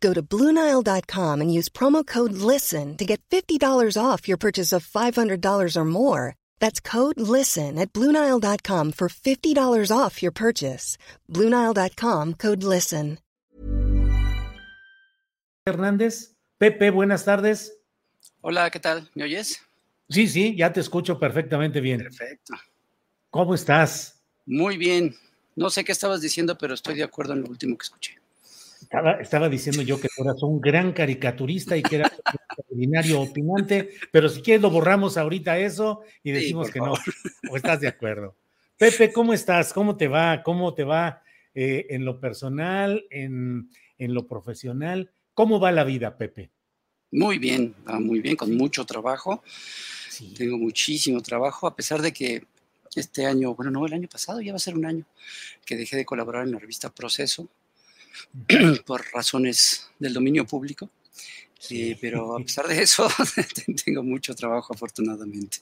Go 0.00 0.14
to 0.14 0.22
Bluenile.com 0.22 1.40
and 1.42 1.52
use 1.52 1.68
promo 1.68 2.06
code 2.06 2.32
LISTEN 2.32 2.96
to 2.96 3.04
get 3.04 3.20
$50 3.30 3.60
off 4.02 4.26
your 4.26 4.38
purchase 4.38 4.72
of 4.72 4.86
$500 4.86 5.76
or 5.76 5.84
more. 5.84 6.36
That's 6.58 6.80
code 6.80 7.20
LISTEN 7.20 7.78
at 7.78 7.92
Bluenile.com 7.92 8.92
for 8.92 9.08
$50 9.08 9.92
off 9.94 10.22
your 10.22 10.32
purchase. 10.32 10.96
Bluenile.com 11.28 12.34
code 12.34 12.62
LISTEN. 12.62 13.18
Hernández, 15.66 16.34
Pepe, 16.58 16.90
buenas 16.90 17.24
tardes. 17.24 17.72
Hola, 18.40 18.70
¿qué 18.70 18.80
tal? 18.80 19.08
¿Me 19.14 19.24
oyes? 19.24 19.60
Sí, 20.08 20.26
sí, 20.26 20.56
ya 20.56 20.72
te 20.72 20.80
escucho 20.80 21.18
perfectamente 21.18 21.80
bien. 21.80 21.98
Perfecto. 21.98 22.54
¿Cómo 23.30 23.54
estás? 23.54 24.20
Muy 24.46 24.78
bien. 24.78 25.14
No 25.54 25.68
sé 25.68 25.84
qué 25.84 25.92
estabas 25.92 26.22
diciendo, 26.22 26.56
pero 26.56 26.74
estoy 26.74 26.94
de 26.94 27.04
acuerdo 27.04 27.34
en 27.34 27.42
lo 27.42 27.48
último 27.48 27.76
que 27.76 27.84
escuché. 27.84 28.19
Estaba, 28.82 29.48
diciendo 29.48 29.82
yo 29.82 30.00
que 30.00 30.08
eras 30.16 30.42
un 30.42 30.60
gran 30.60 30.92
caricaturista 30.92 31.76
y 31.76 31.82
que 31.82 31.96
eras 31.96 32.12
un 32.12 32.34
extraordinario 32.34 33.20
opinante, 33.20 33.90
pero 34.10 34.28
si 34.28 34.40
quieres 34.42 34.62
lo 34.62 34.70
borramos 34.70 35.16
ahorita 35.16 35.58
eso 35.58 36.02
y 36.22 36.32
decimos 36.32 36.70
que 36.70 36.80
no, 36.80 36.94
o 37.50 37.56
estás 37.56 37.80
de 37.80 37.88
acuerdo. 37.88 38.36
Pepe, 38.76 39.12
¿cómo 39.12 39.34
estás? 39.34 39.72
¿Cómo 39.72 39.96
te 39.96 40.08
va? 40.08 40.42
¿Cómo 40.42 40.72
te 40.74 40.84
va 40.84 41.22
eh, 41.54 41.86
en 41.90 42.04
lo 42.04 42.18
personal, 42.18 43.04
en, 43.10 43.70
en 43.98 44.14
lo 44.14 44.26
profesional? 44.26 45.10
¿Cómo 45.34 45.60
va 45.60 45.70
la 45.72 45.84
vida, 45.84 46.16
Pepe? 46.16 46.50
Muy 47.12 47.38
bien, 47.38 47.74
va 47.88 48.00
muy 48.00 48.20
bien, 48.20 48.36
con 48.36 48.56
mucho 48.56 48.84
trabajo. 48.86 49.42
Tengo 50.36 50.58
muchísimo 50.58 51.20
trabajo, 51.20 51.66
a 51.66 51.76
pesar 51.76 52.02
de 52.02 52.12
que 52.12 52.44
este 52.94 53.26
año, 53.26 53.54
bueno, 53.54 53.70
no, 53.70 53.86
el 53.86 53.92
año 53.92 54.08
pasado, 54.08 54.40
ya 54.40 54.52
va 54.52 54.56
a 54.56 54.60
ser 54.60 54.74
un 54.74 54.86
año, 54.86 55.04
que 55.64 55.76
dejé 55.76 55.96
de 55.96 56.04
colaborar 56.04 56.44
en 56.44 56.52
la 56.52 56.58
revista 56.58 56.92
Proceso 56.92 57.48
por 58.86 59.04
razones 59.12 59.90
del 59.98 60.14
dominio 60.14 60.46
público. 60.46 60.90
Sí. 61.58 61.94
pero 62.00 62.36
a 62.36 62.40
pesar 62.40 62.66
de 62.66 62.80
eso, 62.80 63.06
tengo 63.84 64.02
mucho 64.02 64.34
trabajo, 64.34 64.72
afortunadamente. 64.72 65.58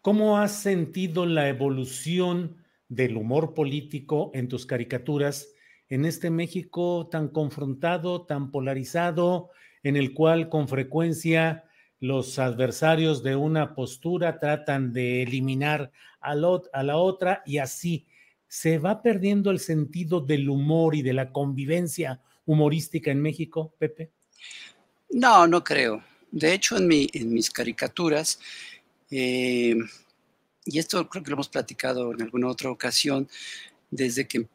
¿Cómo 0.00 0.38
has 0.38 0.62
sentido 0.62 1.26
la 1.26 1.48
evolución 1.48 2.56
del 2.88 3.16
humor 3.16 3.54
político 3.54 4.30
en 4.34 4.48
tus 4.48 4.66
caricaturas 4.66 5.48
en 5.88 6.04
este 6.04 6.30
México 6.30 7.08
tan 7.10 7.28
confrontado, 7.28 8.22
tan 8.22 8.50
polarizado, 8.50 9.50
en 9.82 9.96
el 9.96 10.14
cual 10.14 10.48
con 10.48 10.68
frecuencia 10.68 11.64
los 12.00 12.38
adversarios 12.38 13.22
de 13.22 13.36
una 13.36 13.74
postura 13.74 14.38
tratan 14.38 14.92
de 14.92 15.22
eliminar 15.22 15.92
a, 16.20 16.34
la 16.34 16.96
otra 16.96 17.42
y 17.44 17.58
así 17.58 18.06
se 18.52 18.78
va 18.78 19.00
perdiendo 19.00 19.50
el 19.50 19.60
sentido 19.60 20.20
del 20.20 20.50
humor 20.50 20.94
y 20.94 21.00
de 21.00 21.14
la 21.14 21.32
convivencia 21.32 22.20
humorística 22.44 23.10
en 23.10 23.22
México, 23.22 23.72
Pepe? 23.78 24.10
No, 25.08 25.46
no 25.46 25.64
creo. 25.64 26.04
De 26.30 26.52
hecho, 26.52 26.76
en, 26.76 26.86
mi, 26.86 27.08
en 27.14 27.32
mis 27.32 27.50
caricaturas, 27.50 28.38
eh, 29.10 29.74
y 30.66 30.78
esto 30.78 31.08
creo 31.08 31.24
que 31.24 31.30
lo 31.30 31.36
hemos 31.36 31.48
platicado 31.48 32.12
en 32.12 32.20
alguna 32.20 32.48
otra 32.48 32.70
ocasión, 32.70 33.26
desde 33.90 34.28
que 34.28 34.46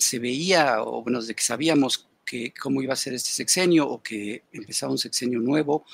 se 0.00 0.18
veía, 0.18 0.82
o 0.82 1.04
bueno, 1.04 1.20
desde 1.20 1.36
que 1.36 1.44
sabíamos 1.44 2.08
que 2.26 2.52
cómo 2.60 2.82
iba 2.82 2.94
a 2.94 2.96
ser 2.96 3.14
este 3.14 3.30
sexenio 3.30 3.88
o 3.88 4.02
que 4.02 4.42
empezaba 4.50 4.90
un 4.90 4.98
sexenio 4.98 5.38
nuevo 5.38 5.84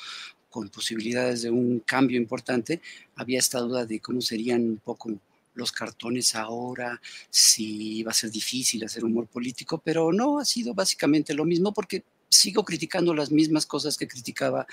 con 0.48 0.70
posibilidades 0.70 1.42
de 1.42 1.50
un 1.50 1.80
cambio 1.80 2.16
importante, 2.16 2.80
había 3.14 3.41
esta 3.41 3.60
duda 3.60 3.84
de 3.84 4.00
cómo 4.00 4.22
serían 4.22 4.62
un 4.62 4.78
poco 4.78 5.10
los 5.56 5.72
cartones 5.72 6.34
ahora, 6.37 7.00
si 7.28 7.99
iba 7.99 8.12
a 8.12 8.15
ser 8.15 8.31
difícil 8.31 8.84
hacer 8.84 9.05
humor 9.05 9.27
político, 9.27 9.83
pero 9.84 10.12
no 10.12 10.39
ha 10.39 10.44
sido 10.44 10.72
básicamente 10.72 11.34
lo 11.34 11.44
mismo 11.44 11.72
porque 11.72 12.05
sigo 12.28 12.65
criticando 12.65 13.15
las 13.15 13.33
mismas 13.33 13.67
cosas 13.67 13.97
que 13.97 14.06
criticaba 14.06 14.67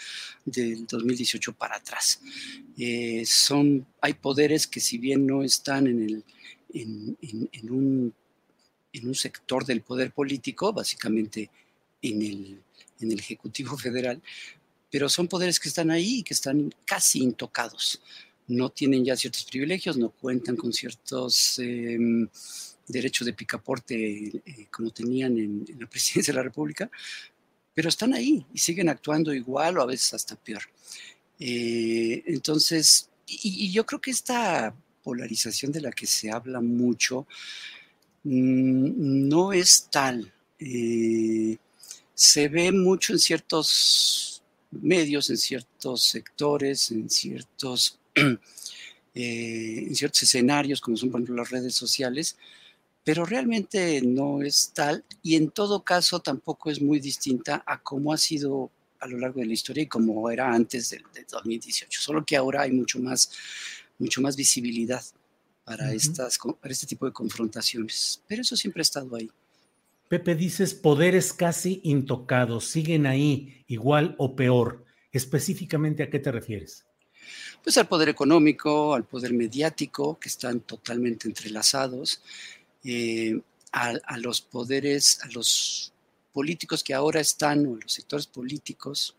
del 0.45 0.85
2018 0.85 1.53
para 1.53 1.77
atrás. 1.77 2.21
Eh, 2.77 3.23
son, 3.25 3.85
hay 4.01 4.13
poderes 4.13 4.67
que 4.67 4.79
si 4.79 4.97
bien 4.97 5.25
no 5.25 5.43
están 5.43 5.87
en, 5.87 6.03
el, 6.03 6.23
en 6.73 7.71
un 7.71 8.13
en 8.93 9.07
un 9.07 9.15
sector 9.15 9.65
del 9.65 9.81
poder 9.81 10.11
político, 10.11 10.71
básicamente 10.71 11.49
en 12.01 12.21
el, 12.21 12.61
en 13.01 13.11
el 13.11 13.19
Ejecutivo 13.19 13.77
Federal, 13.77 14.21
pero 14.91 15.09
son 15.09 15.27
poderes 15.27 15.59
que 15.59 15.69
están 15.69 15.89
ahí 15.89 16.19
y 16.19 16.23
que 16.23 16.35
están 16.35 16.73
casi 16.85 17.19
intocados. 17.19 18.01
No 18.47 18.69
tienen 18.69 19.05
ya 19.05 19.15
ciertos 19.15 19.45
privilegios, 19.45 19.97
no 19.97 20.09
cuentan 20.09 20.55
con 20.55 20.73
ciertos 20.73 21.59
em, 21.59 22.27
derechos 22.87 23.25
de 23.25 23.33
picaporte 23.33 23.95
eh, 23.95 24.67
como 24.71 24.91
tenían 24.91 25.37
en, 25.37 25.65
la 25.79 25.87
presidencia 25.89 26.33
de 26.33 26.37
la 26.37 26.43
República, 26.43 26.89
pero 27.73 27.89
están 27.89 28.13
ahí 28.13 28.45
y 28.53 28.57
siguen 28.57 28.89
actuando 28.89 29.33
igual 29.33 29.77
o 29.77 29.81
a 29.81 29.85
veces 29.85 30.13
hasta 30.13 30.35
peor. 30.35 30.63
Eh, 31.39 32.23
entonces, 32.27 33.09
y, 33.25 33.71
yo 33.71 33.85
creo 33.85 33.99
que 33.99 34.11
esta 34.11 34.75
polarización 35.03 35.71
de 35.71 35.81
la 35.81 35.91
que 35.91 36.05
se 36.05 36.31
habla 36.31 36.61
mucho, 36.61 37.27
Mm, 38.23 39.27
no 39.27 39.53
es 39.53 39.87
tal. 39.91 40.31
Eh, 40.59 41.57
se 42.13 42.47
ve 42.47 42.71
mucho 42.71 43.13
en 43.13 43.19
ciertos 43.19 44.41
medios, 44.71 45.29
en 45.29 45.37
ciertos 45.37 46.03
sectores, 46.03 46.91
en 46.91 47.09
ciertos, 47.09 47.99
eh, 49.15 49.85
en 49.87 49.95
ciertos 49.95 50.23
escenarios, 50.23 50.81
como 50.81 50.97
son 50.97 51.09
por 51.09 51.19
ejemplo 51.19 51.35
las 51.41 51.51
redes 51.51 51.75
sociales, 51.75 52.37
pero 53.03 53.25
realmente 53.25 54.01
no 54.01 54.41
es 54.41 54.71
tal 54.73 55.03
y 55.21 55.35
en 55.35 55.49
todo 55.51 55.83
caso 55.83 56.19
tampoco 56.19 56.71
es 56.71 56.81
muy 56.81 56.99
distinta 56.99 57.63
a 57.65 57.81
cómo 57.81 58.13
ha 58.13 58.17
sido 58.17 58.71
a 58.99 59.07
lo 59.07 59.17
largo 59.17 59.41
de 59.41 59.47
la 59.47 59.53
historia 59.53 59.83
y 59.83 59.87
como 59.87 60.29
era 60.29 60.53
antes 60.53 60.89
del, 60.91 61.03
2018, 61.29 62.01
solo 62.01 62.25
que 62.25 62.37
ahora 62.37 62.61
hay 62.61 62.71
mucho 62.71 62.99
más, 62.99 63.31
mucho 63.99 64.21
más 64.21 64.35
visibilidad 64.35 65.03
para, 65.65 65.93
estas, 65.93 66.37
para 66.37 66.71
este 66.71 66.87
tipo 66.87 67.05
de 67.05 67.11
confrontaciones. 67.11 68.21
Pero 68.27 68.41
eso 68.41 68.55
siempre 68.55 68.81
ha 68.81 68.83
estado 68.83 69.15
ahí. 69.15 69.29
Pepe, 70.07 70.35
dices 70.35 70.73
poderes 70.73 71.33
casi 71.33 71.81
intocados, 71.83 72.65
siguen 72.65 73.05
ahí 73.05 73.63
igual 73.67 74.15
o 74.17 74.35
peor. 74.35 74.85
Específicamente, 75.11 76.03
¿a 76.03 76.09
qué 76.09 76.19
te 76.19 76.31
refieres? 76.31 76.85
Pues 77.63 77.77
al 77.77 77.87
poder 77.87 78.09
económico, 78.09 78.93
al 78.93 79.05
poder 79.05 79.33
mediático, 79.33 80.19
que 80.19 80.29
están 80.29 80.61
totalmente 80.61 81.27
entrelazados, 81.27 82.21
eh, 82.83 83.39
a, 83.71 84.17
los 84.17 84.41
poderes, 84.41 85.19
a 85.23 85.27
los 85.29 85.91
políticos 86.31 86.83
que 86.83 86.93
ahora 86.93 87.21
están, 87.21 87.65
o 87.65 87.75
los 87.75 87.91
sectores 87.91 88.27
políticos, 88.27 89.15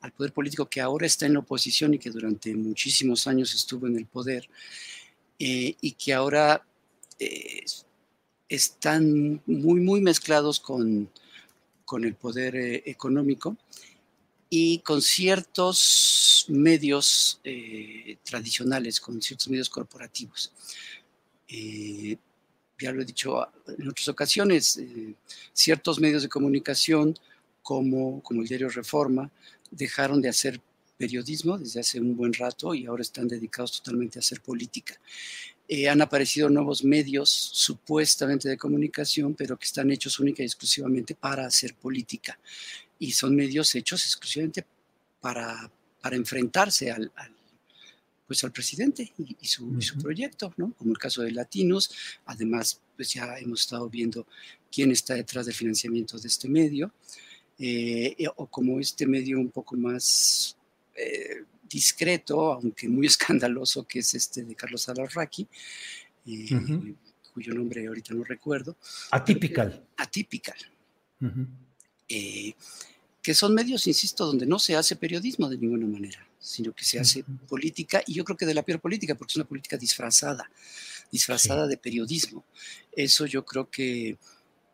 al 0.00 0.12
poder 0.12 0.32
político 0.32 0.66
que 0.66 0.80
ahora 0.80 1.06
está 1.06 1.26
en 1.26 1.34
la 1.34 1.38
oposición 1.38 1.94
y 1.94 1.98
que 1.98 2.10
durante 2.10 2.54
muchísimos 2.54 3.26
años 3.26 3.54
estuvo 3.54 3.86
en 3.86 3.96
el 3.96 4.06
poder, 4.06 4.48
eh, 5.38 5.74
y 5.80 5.92
que 5.92 6.12
ahora 6.12 6.66
eh, 7.18 7.64
están 8.48 9.40
muy, 9.46 9.80
muy 9.80 10.00
mezclados 10.00 10.60
con, 10.60 11.10
con 11.84 12.04
el 12.04 12.14
poder 12.14 12.82
económico 12.84 13.56
y 14.50 14.78
con 14.80 15.02
ciertos 15.02 16.37
medios 16.48 17.40
tradicionales, 18.24 19.00
con 19.00 19.20
ciertos 19.20 19.48
medios 19.48 19.70
corporativos. 19.70 20.52
ya 21.48 22.92
lo 22.92 23.02
he 23.02 23.04
dicho 23.04 23.46
en 23.66 23.88
otras 23.88 24.08
ocasiones, 24.08 24.80
ciertos 25.52 26.00
medios 26.00 26.22
de 26.22 26.28
comunicación 26.28 27.14
como, 27.62 28.22
como 28.22 28.42
el 28.42 28.48
diario 28.48 28.68
Reforma, 28.68 29.30
dejaron 29.70 30.22
de 30.22 30.28
hacer 30.28 30.60
periodismo 30.98 31.56
desde 31.56 31.80
hace 31.80 32.00
un 32.00 32.16
buen 32.16 32.32
rato 32.32 32.74
y 32.74 32.86
ahora 32.86 33.02
están 33.02 33.28
dedicados 33.28 33.80
totalmente 33.80 34.18
a 34.18 34.20
hacer 34.20 34.40
política. 34.40 34.98
Eh, 35.68 35.88
han 35.88 36.00
aparecido 36.00 36.48
nuevos 36.48 36.82
medios 36.82 37.30
supuestamente 37.30 38.48
de 38.48 38.56
comunicación, 38.56 39.34
pero 39.34 39.56
que 39.56 39.66
están 39.66 39.90
hechos 39.90 40.18
única 40.18 40.42
y 40.42 40.46
exclusivamente 40.46 41.14
para 41.14 41.46
hacer 41.46 41.74
política. 41.74 42.38
Y 42.98 43.12
son 43.12 43.36
medios 43.36 43.74
hechos 43.74 44.04
exclusivamente 44.04 44.64
para, 45.20 45.70
para 46.00 46.16
enfrentarse 46.16 46.90
al, 46.90 47.12
pues 48.26 48.44
al 48.44 48.52
presidente 48.52 49.10
y, 49.18 49.46
su, 49.46 49.98
proyecto, 50.00 50.52
¿no? 50.58 50.72
Como 50.74 50.92
el 50.92 50.98
caso 50.98 51.22
de 51.22 51.32
Latinos. 51.32 51.90
Además, 52.26 52.80
pues 52.94 53.14
ya 53.14 53.38
hemos 53.38 53.62
estado 53.62 53.88
viendo 53.88 54.26
quién 54.70 54.90
está 54.90 55.14
detrás 55.14 55.46
del 55.46 55.54
financiamiento 55.54 56.18
de 56.18 56.28
este 56.28 56.48
medio, 56.48 56.92
eh, 57.58 58.14
o 58.36 58.46
como 58.46 58.78
este 58.78 59.06
medio 59.06 59.38
un 59.38 59.50
poco 59.50 59.76
más 59.76 60.56
eh, 60.94 61.44
discreto, 61.68 62.52
aunque 62.52 62.88
muy 62.88 63.06
escandaloso, 63.12 63.86
que 63.86 64.00
es 64.00 64.14
este 64.14 64.42
de 64.42 64.54
Carlos 64.54 64.88
Alarraqui, 64.88 65.48
eh, 66.26 66.94
cuyo 67.32 67.54
nombre 67.54 67.86
ahorita 67.86 68.14
no 68.14 68.24
recuerdo. 68.24 68.76
Atypical. 69.10 69.86
Atypical. 69.96 70.58
Que 73.28 73.34
son 73.34 73.52
medios, 73.52 73.86
insisto, 73.86 74.24
donde 74.24 74.46
no 74.46 74.58
se 74.58 74.74
hace 74.74 74.96
periodismo 74.96 75.50
de 75.50 75.58
ninguna 75.58 75.86
manera, 75.86 76.26
sino 76.40 76.72
que 76.72 76.82
se 76.82 76.98
hace 76.98 77.22
política, 77.46 78.02
y 78.06 78.14
yo 78.14 78.24
creo 78.24 78.38
que 78.38 78.46
de 78.46 78.54
la 78.54 78.62
peor 78.62 78.80
política, 78.80 79.14
porque 79.14 79.32
es 79.32 79.36
una 79.36 79.44
política 79.46 79.76
disfrazada, 79.76 80.50
disfrazada 81.12 81.66
de 81.66 81.76
periodismo. 81.76 82.42
Eso 82.90 83.26
yo 83.26 83.44
creo 83.44 83.68
que 83.68 84.16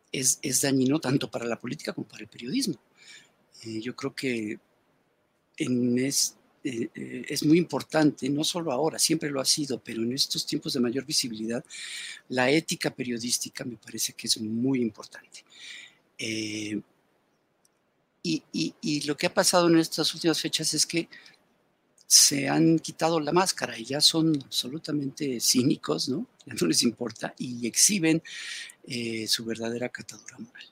es, 0.09 0.39
dañino 0.61 1.01
tanto 1.01 1.29
para 1.29 1.45
la 1.45 1.59
política 1.59 1.91
como 1.91 2.07
para 2.07 2.21
el 2.21 2.29
periodismo. 2.29 2.79
Eh, 3.65 3.81
yo 3.81 3.93
creo 3.93 4.15
que 4.15 4.57
en 5.57 5.99
es, 5.99 6.37
eh, 6.63 6.87
eh, 6.95 7.25
es 7.27 7.43
muy 7.45 7.57
importante, 7.57 8.29
no 8.29 8.45
solo 8.45 8.71
ahora, 8.71 8.97
siempre 8.99 9.31
lo 9.31 9.41
ha 9.41 9.45
sido, 9.45 9.83
pero 9.83 10.01
en 10.01 10.13
estos 10.13 10.45
tiempos 10.45 10.71
de 10.71 10.79
mayor 10.79 11.03
visibilidad, 11.05 11.61
la 12.29 12.49
ética 12.49 12.89
periodística 12.89 13.65
me 13.65 13.75
parece 13.75 14.13
que 14.13 14.27
es 14.27 14.39
muy 14.39 14.81
importante. 14.81 15.43
Y, 18.25 19.01
lo 19.05 19.15
que 19.15 19.27
ha 19.27 19.33
pasado 19.33 19.67
en 19.67 19.77
estas 19.77 20.13
últimas 20.13 20.41
fechas 20.41 20.73
es 20.73 20.85
que 20.85 21.07
se 22.07 22.47
han 22.49 22.79
quitado 22.79 23.19
la 23.19 23.31
máscara 23.31 23.77
y 23.77 23.85
ya 23.85 24.01
son 24.01 24.37
absolutamente 24.43 25.39
cínicos, 25.39 26.09
¿no? 26.09 26.27
No 26.45 26.67
les 26.67 26.83
importa 26.83 27.33
y 27.37 27.65
exhiben 27.65 28.21
eh, 28.87 29.27
su 29.27 29.45
verdadera 29.45 29.89
catadura 29.89 30.37
moral. 30.37 30.65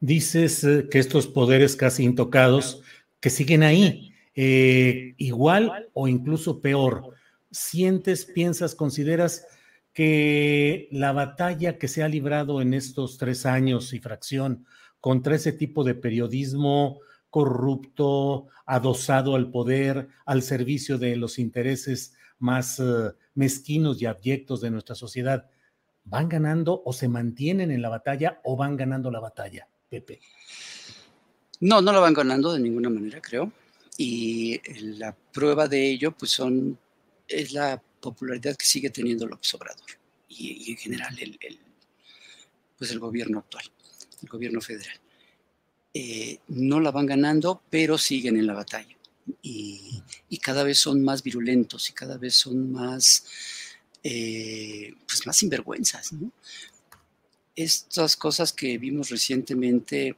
Dices 0.00 0.62
eh, 0.64 0.88
que 0.90 1.00
estos 1.00 1.26
poderes 1.26 1.74
casi 1.74 2.04
intocados, 2.04 2.82
que 3.20 3.30
siguen 3.30 3.62
ahí, 3.62 4.12
eh, 4.34 5.14
igual 5.18 5.88
o 5.94 6.06
incluso 6.08 6.60
peor. 6.60 7.14
¿Sientes, 7.50 8.24
piensas, 8.24 8.74
consideras 8.74 9.46
que 9.92 10.88
la 10.90 11.12
batalla 11.12 11.78
que 11.78 11.88
se 11.88 12.02
ha 12.02 12.08
librado 12.08 12.62
en 12.62 12.72
estos 12.74 13.18
tres 13.18 13.44
años 13.46 13.92
y 13.92 13.98
fracción 13.98 14.66
contra 15.02 15.34
ese 15.34 15.52
tipo 15.52 15.82
de 15.82 15.96
periodismo 15.96 17.00
corrupto, 17.28 18.46
adosado 18.66 19.34
al 19.34 19.50
poder, 19.50 20.06
al 20.26 20.42
servicio 20.42 20.96
de 20.96 21.16
los 21.16 21.40
intereses 21.40 22.14
más 22.38 22.80
mezquinos 23.34 24.00
y 24.00 24.06
abyectos 24.06 24.60
de 24.60 24.70
nuestra 24.70 24.94
sociedad, 24.94 25.50
¿van 26.04 26.28
ganando 26.28 26.82
o 26.84 26.92
se 26.92 27.08
mantienen 27.08 27.72
en 27.72 27.82
la 27.82 27.88
batalla 27.88 28.40
o 28.44 28.56
van 28.56 28.76
ganando 28.76 29.10
la 29.10 29.18
batalla, 29.18 29.66
Pepe? 29.88 30.20
No, 31.58 31.82
no 31.82 31.92
la 31.92 31.98
van 31.98 32.14
ganando 32.14 32.52
de 32.52 32.60
ninguna 32.60 32.88
manera, 32.88 33.20
creo. 33.20 33.50
Y 33.98 34.60
la 34.98 35.16
prueba 35.32 35.66
de 35.66 35.90
ello, 35.90 36.12
pues 36.12 36.30
son, 36.30 36.78
es 37.26 37.52
la 37.52 37.82
popularidad 38.00 38.54
que 38.56 38.66
sigue 38.66 38.90
teniendo 38.90 39.26
López 39.26 39.52
Obrador 39.54 39.90
y, 40.28 40.70
en 40.70 40.76
general 40.76 41.18
el, 41.18 41.38
pues 42.78 42.92
el 42.92 43.00
gobierno 43.00 43.40
actual, 43.40 43.64
el 44.22 44.28
gobierno 44.28 44.60
federal. 44.60 44.98
Eh, 45.94 46.38
no 46.48 46.80
la 46.80 46.90
van 46.90 47.06
ganando, 47.06 47.62
pero 47.68 47.98
siguen 47.98 48.36
en 48.36 48.46
la 48.46 48.54
batalla. 48.54 48.96
Y, 49.42 50.02
cada 50.40 50.64
vez 50.64 50.78
son 50.78 51.04
más 51.04 51.22
virulentos 51.22 51.88
y 51.88 51.92
cada 51.92 52.16
vez 52.18 52.34
son 52.34 52.72
más 52.72 53.24
eh, 54.02 54.92
pues 55.06 55.24
más 55.24 55.36
sinvergüenzas. 55.36 56.10
Estas 57.54 58.16
cosas 58.16 58.52
que 58.52 58.76
vimos 58.78 59.10
recientemente 59.10 60.16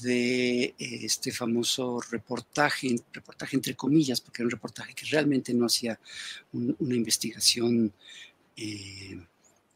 de 0.00 0.62
eh, 0.62 0.74
este 0.78 1.32
famoso 1.32 2.00
reportaje, 2.10 2.96
reportaje 3.12 3.56
entre 3.56 3.74
comillas, 3.76 4.22
porque 4.22 4.40
era 4.40 4.46
un 4.46 4.52
reportaje 4.52 4.94
que 4.94 5.04
realmente 5.06 5.52
no 5.52 5.66
hacía 5.66 6.00
una 6.52 6.94
investigación 6.94 7.92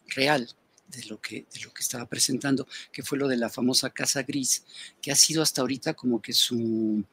real 0.08 0.48
de 0.88 1.04
lo, 1.04 1.20
que, 1.20 1.46
de 1.52 1.60
lo 1.60 1.72
que 1.72 1.82
estaba 1.82 2.06
presentando, 2.06 2.66
que 2.92 3.02
fue 3.02 3.18
lo 3.18 3.28
de 3.28 3.36
la 3.36 3.50
famosa 3.50 3.90
Casa 3.90 4.22
Gris, 4.22 4.64
que 5.00 5.12
ha 5.12 5.16
sido 5.16 5.42
hasta 5.42 5.60
ahorita 5.60 5.94
como 5.94 6.20
que 6.22 6.32
su, 6.32 7.04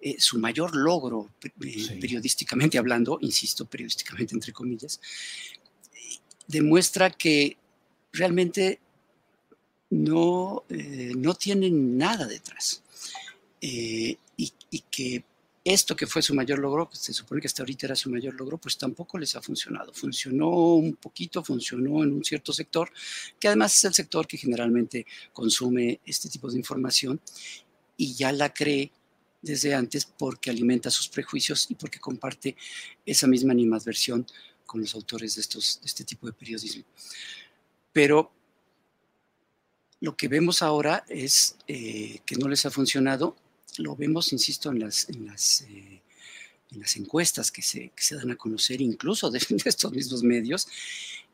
eh, 0.00 0.16
su 0.18 0.38
mayor 0.38 0.76
logro 0.76 1.30
eh, 1.42 1.98
periodísticamente 2.00 2.78
hablando, 2.78 3.18
insisto, 3.22 3.64
periodísticamente 3.64 4.34
entre 4.34 4.52
comillas, 4.52 5.00
demuestra 6.46 7.10
que 7.10 7.56
realmente 8.12 8.80
no, 9.90 10.64
eh, 10.68 11.12
no 11.16 11.34
tienen 11.34 11.96
nada 11.96 12.26
detrás. 12.26 12.82
y, 13.60 14.18
que 14.90 15.24
esto 15.66 15.96
que 15.96 16.06
fue 16.06 16.22
su 16.22 16.32
mayor 16.32 16.60
logro, 16.60 16.88
que 16.88 16.96
se 16.96 17.12
supone 17.12 17.40
que 17.40 17.48
hasta 17.48 17.62
ahorita 17.62 17.86
era 17.86 17.96
su 17.96 18.08
mayor 18.08 18.34
logro, 18.34 18.56
pues 18.56 18.78
tampoco 18.78 19.18
les 19.18 19.34
ha 19.34 19.42
funcionado. 19.42 19.92
Funcionó 19.92 20.48
un 20.48 20.94
poquito, 20.94 21.42
funcionó 21.42 22.04
en 22.04 22.12
un 22.12 22.24
cierto 22.24 22.52
sector, 22.52 22.90
que 23.40 23.48
además 23.48 23.74
es 23.76 23.84
el 23.84 23.94
sector 23.94 24.28
que 24.28 24.36
generalmente 24.36 25.04
consume 25.32 26.00
este 26.06 26.28
tipo 26.28 26.48
de 26.48 26.58
información 26.58 27.20
y 27.96 28.14
ya 28.14 28.30
la 28.30 28.54
cree 28.54 28.92
desde 29.42 29.74
antes 29.74 30.06
porque 30.06 30.50
alimenta 30.50 30.88
sus 30.88 31.08
prejuicios 31.08 31.68
y 31.68 31.74
porque 31.74 31.98
comparte 31.98 32.56
esa 33.04 33.26
misma 33.26 33.52
animadversión 33.52 34.24
con 34.66 34.80
los 34.80 34.94
autores 34.94 35.34
de, 35.34 35.40
estos, 35.40 35.80
este 35.84 36.04
tipo 36.04 36.28
de 36.28 36.32
periodismo. 36.32 36.84
Pero 37.92 38.30
lo 40.00 40.16
que 40.16 40.28
vemos 40.28 40.62
ahora 40.62 41.04
es 41.08 41.56
eh, 41.66 42.20
que 42.24 42.36
no 42.36 42.46
les 42.46 42.64
ha 42.66 42.70
funcionado. 42.70 43.34
Lo 43.78 43.94
vemos, 43.96 44.32
insisto, 44.32 44.70
en 44.70 44.80
las, 44.80 45.08
en 45.08 45.26
las, 45.26 45.62
eh, 45.62 46.02
en 46.72 46.80
las 46.80 46.96
encuestas 46.96 47.50
que 47.50 47.62
se, 47.62 47.90
que 47.90 48.02
se, 48.02 48.16
dan 48.16 48.30
a 48.30 48.36
conocer, 48.36 48.80
incluso 48.80 49.30
de, 49.30 49.38
de 49.48 49.62
estos 49.64 49.92
mismos 49.92 50.22
medios, 50.22 50.66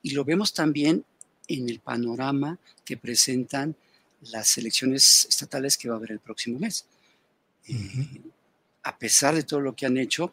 y 0.02 0.10
lo 0.10 0.24
vemos 0.24 0.52
también 0.52 1.04
en 1.48 1.68
el 1.68 1.80
panorama 1.80 2.58
que 2.84 2.96
presentan 2.96 3.76
las 4.22 4.56
elecciones 4.58 5.26
estatales 5.28 5.76
que 5.76 5.88
va 5.88 5.94
a 5.94 5.98
haber 5.98 6.12
el 6.12 6.20
próximo 6.20 6.58
mes. 6.58 6.86
Eh, 7.68 8.20
a 8.82 8.98
pesar 8.98 9.34
de 9.34 9.42
todo 9.42 9.60
lo 9.60 9.74
que 9.74 9.86
han 9.86 9.96
hecho, 9.96 10.32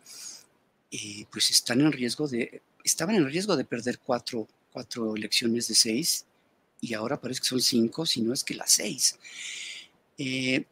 eh, 0.91 1.25
pues 1.31 1.49
están 1.51 1.81
en 1.81 1.91
riesgo 1.91 2.27
de, 2.27 2.61
estaban 2.83 3.15
en 3.15 3.27
riesgo 3.27 3.55
de 3.55 3.65
perder 3.65 3.99
cuatro, 3.99 4.47
cuatro 4.71 5.15
elecciones 5.15 5.67
de 5.67 5.75
seis 5.75 6.25
y 6.81 6.93
ahora 6.93 7.19
parece 7.19 7.41
que 7.41 7.47
son 7.47 7.61
cinco, 7.61 8.05
si 8.05 8.21
no 8.21 8.33
es 8.33 8.43
que 8.43 8.55
las 8.55 8.71
seis. 8.71 9.17
Eh, 10.17 10.65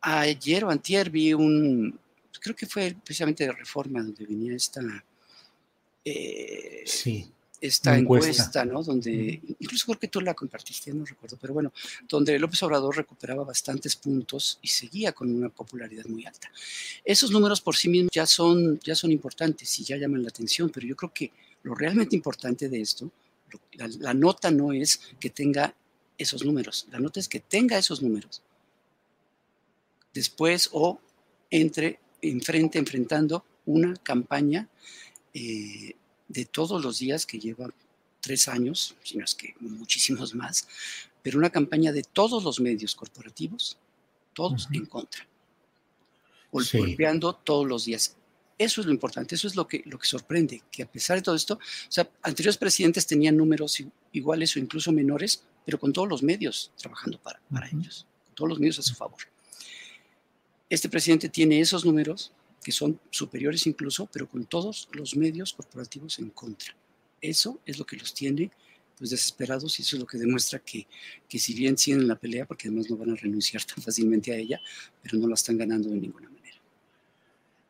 ayer 0.00 0.64
o 0.64 0.70
antier 0.70 1.10
vi 1.10 1.34
un, 1.34 1.98
creo 2.40 2.54
que 2.54 2.66
fue 2.66 2.96
precisamente 3.04 3.44
de 3.44 3.52
Reforma 3.52 4.02
donde 4.02 4.26
venía 4.26 4.54
esta... 4.54 4.82
sí 6.84 7.30
esta 7.60 7.96
encuesta. 7.96 8.64
¿no? 8.64 8.82
Donde, 8.82 9.40
incluso 9.58 9.86
creo 9.86 9.98
que 9.98 10.08
tú 10.08 10.20
la 10.20 10.34
compartiste, 10.34 10.92
no 10.92 11.04
recuerdo, 11.04 11.36
pero 11.40 11.54
bueno, 11.54 11.72
donde 12.08 12.38
López 12.38 12.62
Obrador 12.62 12.96
recuperaba 12.96 13.44
bastantes 13.44 13.96
puntos 13.96 14.58
y 14.62 14.68
seguía 14.68 15.12
con 15.12 15.34
una 15.34 15.48
popularidad 15.48 16.06
muy 16.06 16.24
alta. 16.26 16.50
Esos 17.04 17.30
números 17.30 17.60
por 17.60 17.76
sí 17.76 17.88
mismos 17.88 18.10
ya 18.12 18.26
son, 18.26 18.78
ya 18.80 18.94
son 18.94 19.12
importantes 19.12 19.78
y 19.78 19.84
ya 19.84 19.96
llaman 19.96 20.22
la 20.22 20.28
atención, 20.28 20.70
pero 20.70 20.86
yo 20.86 20.96
creo 20.96 21.12
que 21.12 21.32
lo 21.62 21.74
realmente 21.74 22.16
importante 22.16 22.68
de 22.68 22.80
esto, 22.80 23.10
la, 23.72 24.14
nota 24.14 24.50
no 24.50 24.72
es 24.72 25.00
que 25.18 25.30
tenga 25.30 25.74
esos 26.16 26.44
números, 26.44 26.86
la 26.90 27.00
nota 27.00 27.20
es 27.20 27.28
que 27.28 27.40
tenga 27.40 27.78
esos 27.78 28.02
números. 28.02 28.42
Después 30.18 30.70
o 30.72 30.98
entre, 31.48 32.00
enfrente, 32.22 32.80
enfrentando 32.80 33.44
una 33.66 33.94
campaña 33.94 34.68
eh, 35.32 35.94
de 36.26 36.44
todos 36.44 36.82
los 36.82 36.98
días 36.98 37.24
que 37.24 37.38
lleva 37.38 37.70
tres 38.20 38.48
años, 38.48 38.96
si 39.04 39.16
no 39.16 39.24
es 39.24 39.36
que 39.36 39.54
muchísimos 39.60 40.34
más, 40.34 40.66
pero 41.22 41.38
una 41.38 41.50
campaña 41.50 41.92
de 41.92 42.02
todos 42.02 42.42
los 42.42 42.58
medios 42.58 42.96
corporativos, 42.96 43.78
todos 44.32 44.66
en 44.72 44.86
contra, 44.86 45.24
golpeando 46.50 47.36
todos 47.36 47.68
los 47.68 47.84
días. 47.84 48.16
Eso 48.58 48.80
es 48.80 48.88
lo 48.88 48.92
importante, 48.92 49.36
eso 49.36 49.46
es 49.46 49.54
lo 49.54 49.68
que, 49.68 49.84
lo 49.86 50.00
que 50.00 50.08
sorprende, 50.08 50.64
que 50.72 50.82
a 50.82 50.90
pesar 50.90 51.18
de 51.18 51.22
todo 51.22 51.36
esto, 51.36 51.54
o 51.54 51.92
sea, 51.92 52.10
anteriores 52.22 52.56
presidentes 52.56 53.06
tenían 53.06 53.36
números 53.36 53.84
iguales 54.10 54.56
o 54.56 54.58
incluso 54.58 54.90
menores, 54.90 55.44
pero 55.64 55.78
con 55.78 55.92
todos 55.92 56.08
los 56.08 56.24
medios 56.24 56.72
trabajando 56.76 57.20
para, 57.20 57.40
para 57.52 57.68
ellos, 57.68 58.04
con 58.24 58.34
todos 58.34 58.48
los 58.48 58.58
medios 58.58 58.80
a 58.80 58.82
su 58.82 58.96
favor. 58.96 59.20
Este 60.68 60.88
presidente 60.88 61.28
tiene 61.28 61.60
esos 61.60 61.84
números, 61.84 62.32
que 62.62 62.72
son 62.72 63.00
superiores 63.10 63.66
incluso, 63.66 64.08
pero 64.12 64.28
con 64.28 64.44
todos 64.44 64.88
los 64.92 65.16
medios 65.16 65.52
corporativos 65.52 66.18
en 66.18 66.30
contra. 66.30 66.74
Eso 67.20 67.60
es 67.64 67.78
lo 67.78 67.86
que 67.86 67.96
los 67.96 68.12
tiene 68.14 68.50
pues 68.96 69.10
desesperados 69.10 69.78
y 69.78 69.82
eso 69.82 69.96
es 69.96 70.00
lo 70.00 70.06
que 70.06 70.18
demuestra 70.18 70.58
que, 70.58 70.86
que 71.28 71.38
si 71.38 71.54
bien 71.54 71.78
siguen 71.78 72.08
la 72.08 72.16
pelea, 72.16 72.46
porque 72.46 72.68
además 72.68 72.90
no 72.90 72.96
van 72.96 73.12
a 73.12 73.14
renunciar 73.14 73.62
tan 73.74 73.82
fácilmente 73.82 74.32
a 74.32 74.36
ella, 74.36 74.60
pero 75.02 75.18
no 75.18 75.28
la 75.28 75.34
están 75.34 75.56
ganando 75.56 75.88
de 75.88 75.96
ninguna 75.96 76.28
manera. 76.28 76.56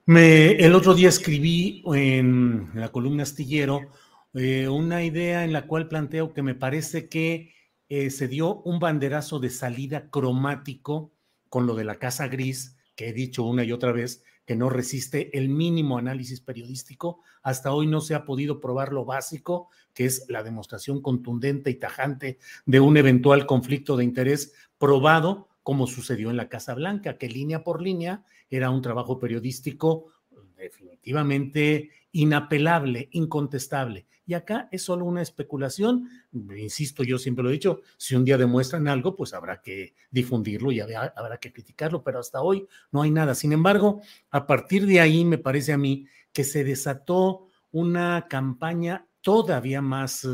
Me, 0.07 0.53
el 0.53 0.75
otro 0.75 0.95
día 0.95 1.11
escribí 1.11 1.83
en 1.95 2.71
la 2.75 2.91
columna 2.91 3.25
astillero 3.25 3.91
eh, 4.33 4.69
una 4.69 5.05
idea 5.05 5.45
en 5.45 5.53
la 5.53 5.67
cual 5.67 5.89
planteo 5.89 6.33
que 6.33 6.43
me 6.43 6.55
parece 6.55 7.09
que 7.09 7.53
eh, 7.91 8.11
se 8.11 8.27
dio 8.27 8.63
un 8.63 8.79
banderazo 8.79 9.39
de 9.39 9.51
salida 9.51 10.11
cromático 10.11 11.13
con 11.51 11.67
lo 11.67 11.75
de 11.75 11.85
la 11.85 11.99
Casa 11.99 12.29
Gris, 12.29 12.78
que 12.99 13.11
he 13.11 13.13
dicho 13.13 13.45
una 13.45 13.63
y 13.63 13.71
otra 13.71 13.93
vez, 13.93 14.25
que 14.45 14.57
no 14.57 14.69
resiste 14.69 15.39
el 15.39 15.49
mínimo 15.49 15.99
análisis 15.99 16.41
periodístico. 16.41 17.23
Hasta 17.45 17.73
hoy 17.73 17.87
no 17.87 18.01
se 18.01 18.17
ha 18.17 18.25
podido 18.25 18.61
probar 18.61 18.93
lo 18.93 19.05
básico, 19.05 19.69
que 19.95 20.05
es 20.05 20.25
la 20.29 20.43
demostración 20.43 21.01
contundente 21.01 21.71
y 21.71 21.77
tajante 21.77 22.41
de 22.67 22.81
un 22.81 22.97
eventual 22.97 23.47
conflicto 23.47 23.97
de 23.97 24.03
interés 24.03 24.53
probado, 24.79 25.49
como 25.63 25.87
sucedió 25.87 26.29
en 26.31 26.37
la 26.37 26.49
Casa 26.49 26.75
Blanca, 26.75 27.19
que 27.19 27.29
línea 27.29 27.63
por 27.63 27.81
línea 27.81 28.25
era 28.51 28.69
un 28.71 28.83
trabajo 28.83 29.21
periodístico 29.21 30.07
definitivamente 30.57 31.91
inapelable, 32.11 33.11
incontestable. 33.13 34.07
Y 34.29 34.35
acá 34.35 34.69
es 34.71 34.83
solo 34.83 35.07
una 35.07 35.23
especulación. 35.23 36.07
Insisto, 36.55 37.03
yo 37.03 37.17
siempre 37.17 37.43
lo 37.43 37.49
he 37.49 37.55
dicho, 37.55 37.81
si 37.97 38.15
un 38.15 38.27
día 38.27 38.37
demuestran 38.37 38.87
algo, 38.87 39.17
pues 39.17 39.33
habrá 39.33 39.63
que 39.63 39.95
difundirlo 40.11 40.71
y 40.71 40.81
habrá, 40.81 41.39
que 41.41 41.51
criticarlo, 41.51 42.05
pero 42.05 42.19
hasta 42.19 42.43
hoy 42.43 42.69
no 42.93 43.01
hay 43.01 43.11
nada. 43.11 43.35
Sin 43.35 43.55
embargo, 43.55 44.03
a 44.31 44.47
partir 44.47 44.85
de 44.85 45.01
ahí 45.01 45.25
me 45.25 45.39
parece 45.39 45.73
a 45.73 45.79
mí 45.79 46.07
que 46.31 46.45
se 46.45 46.63
desató 46.63 47.47
una 47.71 48.27
campaña 48.29 49.07
todavía 49.23 49.81
más 49.81 50.29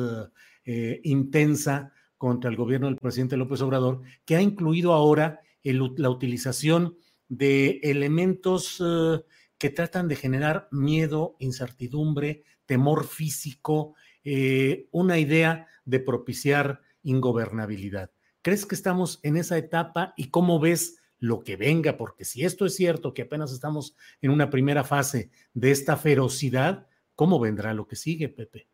eh, 0.64 1.00
intensa 1.04 1.92
contra 2.18 2.50
el 2.50 2.56
gobierno 2.56 2.88
del 2.88 2.96
presidente 2.96 3.36
López 3.36 3.60
Obrador, 3.60 4.02
que 4.24 4.34
ha 4.34 4.42
incluido 4.42 4.92
ahora 4.92 5.40
la 5.62 6.10
utilización 6.10 6.96
de 7.28 7.78
elementos 7.84 8.82
eh, 8.84 9.20
que 9.56 9.70
tratan 9.70 10.08
de 10.08 10.16
generar 10.16 10.68
miedo, 10.72 11.36
incertidumbre, 11.38 12.42
temor 12.66 13.06
físico, 13.06 13.94
eh, 14.24 14.88
una 14.90 15.18
idea 15.18 15.66
de 15.84 16.00
propiciar 16.00 16.82
ingobernabilidad. 17.02 18.10
¿Crees 18.42 18.66
que 18.66 18.74
estamos 18.74 19.20
en 19.22 19.36
esa 19.36 19.56
etapa 19.56 20.14
y 20.16 20.28
cómo 20.30 20.58
ves 20.58 20.98
lo 21.18 21.42
que 21.42 21.56
venga? 21.56 21.96
Porque 21.96 22.24
si 22.24 22.44
esto 22.44 22.66
es 22.66 22.74
cierto, 22.74 23.14
que 23.14 23.22
apenas 23.22 23.52
estamos 23.52 23.96
en 24.20 24.30
una 24.30 24.50
primera 24.50 24.84
fase 24.84 25.30
de 25.52 25.70
esta 25.70 25.96
ferocidad, 25.96 26.86
¿cómo 27.14 27.38
vendrá 27.40 27.74
lo 27.74 27.86
que 27.86 27.96
sigue, 27.96 28.28
Pepe? 28.28 28.66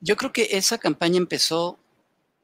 Yo 0.00 0.16
creo 0.16 0.32
que 0.32 0.48
esa 0.52 0.78
campaña 0.78 1.16
empezó 1.16 1.78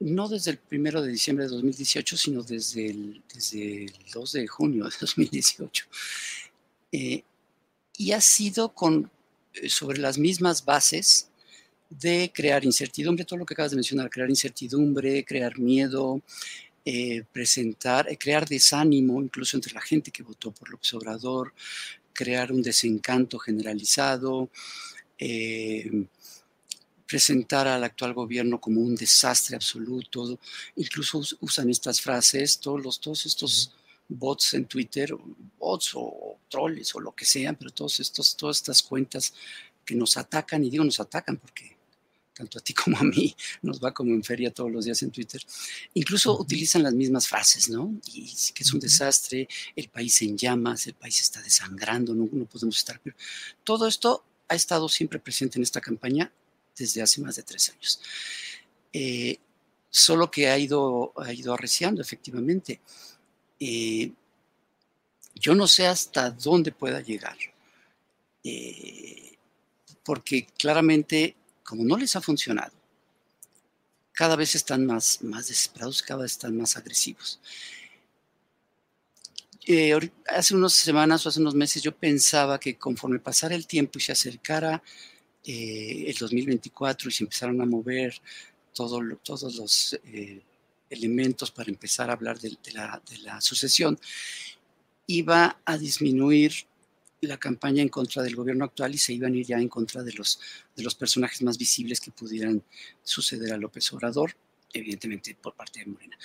no 0.00 0.28
desde 0.28 0.52
el 0.52 0.58
primero 0.58 1.02
de 1.02 1.12
diciembre 1.12 1.44
de 1.44 1.50
2018, 1.50 2.16
sino 2.16 2.42
desde 2.42 2.90
el, 2.90 3.22
desde 3.32 3.84
el 3.84 3.94
2 4.12 4.32
de 4.32 4.46
junio 4.46 4.84
de 4.84 4.92
2018. 4.98 5.86
Eh, 6.92 7.22
y 7.98 8.12
ha 8.12 8.20
sido 8.20 8.70
con, 8.70 9.10
sobre 9.68 9.98
las 9.98 10.18
mismas 10.18 10.64
bases 10.64 11.28
de 11.88 12.30
crear 12.32 12.64
incertidumbre, 12.64 13.24
todo 13.24 13.38
lo 13.38 13.46
que 13.46 13.54
acabas 13.54 13.72
de 13.72 13.76
mencionar, 13.76 14.10
crear 14.10 14.30
incertidumbre, 14.30 15.24
crear 15.24 15.58
miedo, 15.58 16.22
eh, 16.84 17.24
presentar, 17.32 18.06
crear 18.18 18.48
desánimo 18.48 19.20
incluso 19.22 19.56
entre 19.56 19.72
la 19.72 19.80
gente 19.80 20.10
que 20.10 20.22
votó 20.22 20.52
por 20.52 20.70
López 20.70 20.94
Obrador, 20.94 21.52
crear 22.12 22.52
un 22.52 22.62
desencanto 22.62 23.38
generalizado, 23.38 24.50
presentar 27.10 27.66
al 27.66 27.82
actual 27.82 28.14
gobierno 28.14 28.60
como 28.60 28.80
un 28.80 28.94
desastre 28.94 29.56
absoluto, 29.56 30.38
incluso 30.76 31.20
usan 31.40 31.68
estas 31.68 32.00
frases, 32.00 32.60
todos, 32.60 32.80
los, 32.80 33.00
todos 33.00 33.26
estos 33.26 33.72
bots 34.10 34.54
en 34.54 34.66
Twitter, 34.66 35.14
bots 35.58 35.92
o 35.94 36.38
trolls 36.48 36.94
o 36.94 37.00
lo 37.00 37.12
que 37.12 37.24
sean, 37.24 37.56
pero 37.56 37.70
todos 37.70 38.00
estos, 38.00 38.36
todas 38.36 38.58
estas 38.58 38.82
cuentas 38.82 39.32
que 39.84 39.94
nos 39.94 40.16
atacan, 40.16 40.64
y 40.64 40.70
digo 40.70 40.84
nos 40.84 41.00
atacan 41.00 41.36
porque 41.36 41.76
tanto 42.34 42.58
a 42.58 42.62
ti 42.62 42.74
como 42.84 42.98
a 42.98 43.04
mí 43.04 43.34
nos 43.62 43.80
va 43.82 43.92
como 43.92 44.12
en 44.12 44.24
feria 44.24 44.52
todos 44.52 44.70
los 44.70 44.84
días 44.84 45.02
en 45.02 45.10
Twitter, 45.10 45.40
incluso 45.94 46.38
utilizan 46.38 46.82
las 46.82 46.94
mismas 46.94 47.28
frases, 47.28 47.68
¿no? 47.68 47.94
Y 48.06 48.26
que 48.54 48.62
es 48.62 48.72
un 48.72 48.80
desastre, 48.80 49.48
el 49.76 49.88
país 49.88 50.20
en 50.22 50.36
llamas, 50.36 50.86
el 50.86 50.94
país 50.94 51.20
está 51.20 51.40
desangrando, 51.40 52.14
no, 52.14 52.28
no 52.32 52.44
podemos 52.46 52.76
estar. 52.76 53.00
Todo 53.62 53.86
esto 53.86 54.24
ha 54.48 54.54
estado 54.54 54.88
siempre 54.88 55.20
presente 55.20 55.58
en 55.58 55.62
esta 55.62 55.80
campaña 55.80 56.32
desde 56.76 57.02
hace 57.02 57.20
más 57.20 57.36
de 57.36 57.42
tres 57.42 57.70
años. 57.70 58.00
Eh, 58.92 59.38
solo 59.90 60.30
que 60.30 60.48
ha 60.48 60.58
ido, 60.58 61.12
ha 61.16 61.32
ido 61.32 61.52
arreciando, 61.52 62.00
efectivamente. 62.00 62.80
Eh, 63.60 64.10
yo 65.34 65.54
no 65.54 65.66
sé 65.66 65.86
hasta 65.86 66.30
dónde 66.30 66.72
pueda 66.72 67.00
llegar, 67.02 67.36
eh, 68.42 69.36
porque 70.02 70.46
claramente, 70.58 71.36
como 71.62 71.84
no 71.84 71.98
les 71.98 72.16
ha 72.16 72.22
funcionado, 72.22 72.72
cada 74.12 74.34
vez 74.36 74.54
están 74.54 74.86
más, 74.86 75.22
más 75.22 75.48
desesperados, 75.48 76.02
cada 76.02 76.22
vez 76.22 76.32
están 76.32 76.56
más 76.56 76.76
agresivos. 76.76 77.38
Eh, 79.66 79.92
hace 80.26 80.54
unas 80.54 80.72
semanas 80.72 81.24
o 81.24 81.28
hace 81.28 81.40
unos 81.40 81.54
meses 81.54 81.82
yo 81.82 81.94
pensaba 81.94 82.58
que 82.58 82.76
conforme 82.76 83.18
pasara 83.18 83.54
el 83.54 83.66
tiempo 83.66 83.98
y 83.98 84.02
se 84.02 84.12
acercara 84.12 84.82
el 85.44 86.14
2024 86.18 87.08
y 87.08 87.12
se 87.12 87.24
empezaron 87.24 87.60
a 87.60 87.66
mover 87.66 88.20
todos 88.74 89.02
los 89.54 89.98
elementos 90.90 91.50
para 91.50 91.70
empezar 91.70 92.10
a 92.10 92.14
hablar 92.14 92.38
de, 92.38 92.56
la, 92.72 93.40
sucesión, 93.40 93.98
iba 95.06 95.60
a 95.64 95.78
disminuir 95.78 96.52
la 97.22 97.38
campaña 97.38 97.82
en 97.82 97.88
contra 97.88 98.22
del 98.22 98.36
gobierno 98.36 98.64
actual 98.64 98.94
y 98.94 98.98
se 98.98 99.12
iban 99.12 99.34
a 99.34 99.36
ir 99.36 99.46
ya 99.46 99.58
en 99.58 99.68
contra 99.68 100.02
de 100.02 100.12
los, 100.12 100.40
de 100.74 100.82
los 100.82 100.94
personajes 100.94 101.42
más 101.42 101.56
visibles 101.56 102.00
que 102.00 102.10
pudieran 102.10 102.62
suceder 103.02 103.52
a 103.52 103.56
López 103.56 103.92
Obrador, 103.92 104.36
evidentemente 104.72 105.36
por 105.40 105.54
parte 105.54 105.80
de 105.80 105.86
Morena. 105.86 106.18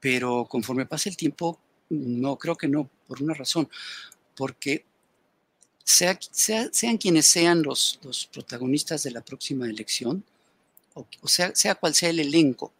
Pero 0.00 0.46
conforme 0.48 0.86
pase 0.86 1.08
el 1.08 1.16
tiempo, 1.16 1.60
no, 1.88 2.36
creo 2.36 2.56
que 2.56 2.68
no, 2.68 2.90
por 3.06 3.22
una 3.22 3.34
razón, 3.34 3.68
porque 4.34 4.84
sea, 5.84 6.18
sean 6.20 6.98
quienes 6.98 7.26
sean 7.26 7.62
los, 7.62 8.00
los 8.02 8.26
protagonistas 8.26 9.04
de 9.04 9.12
la 9.12 9.24
próxima 9.24 9.66
elección, 9.66 10.24
o, 10.94 11.28
sea, 11.28 11.54
sea 11.54 11.74
cual 11.74 11.94
sea 11.94 12.10
el 12.10 12.20
elenco 12.20 12.72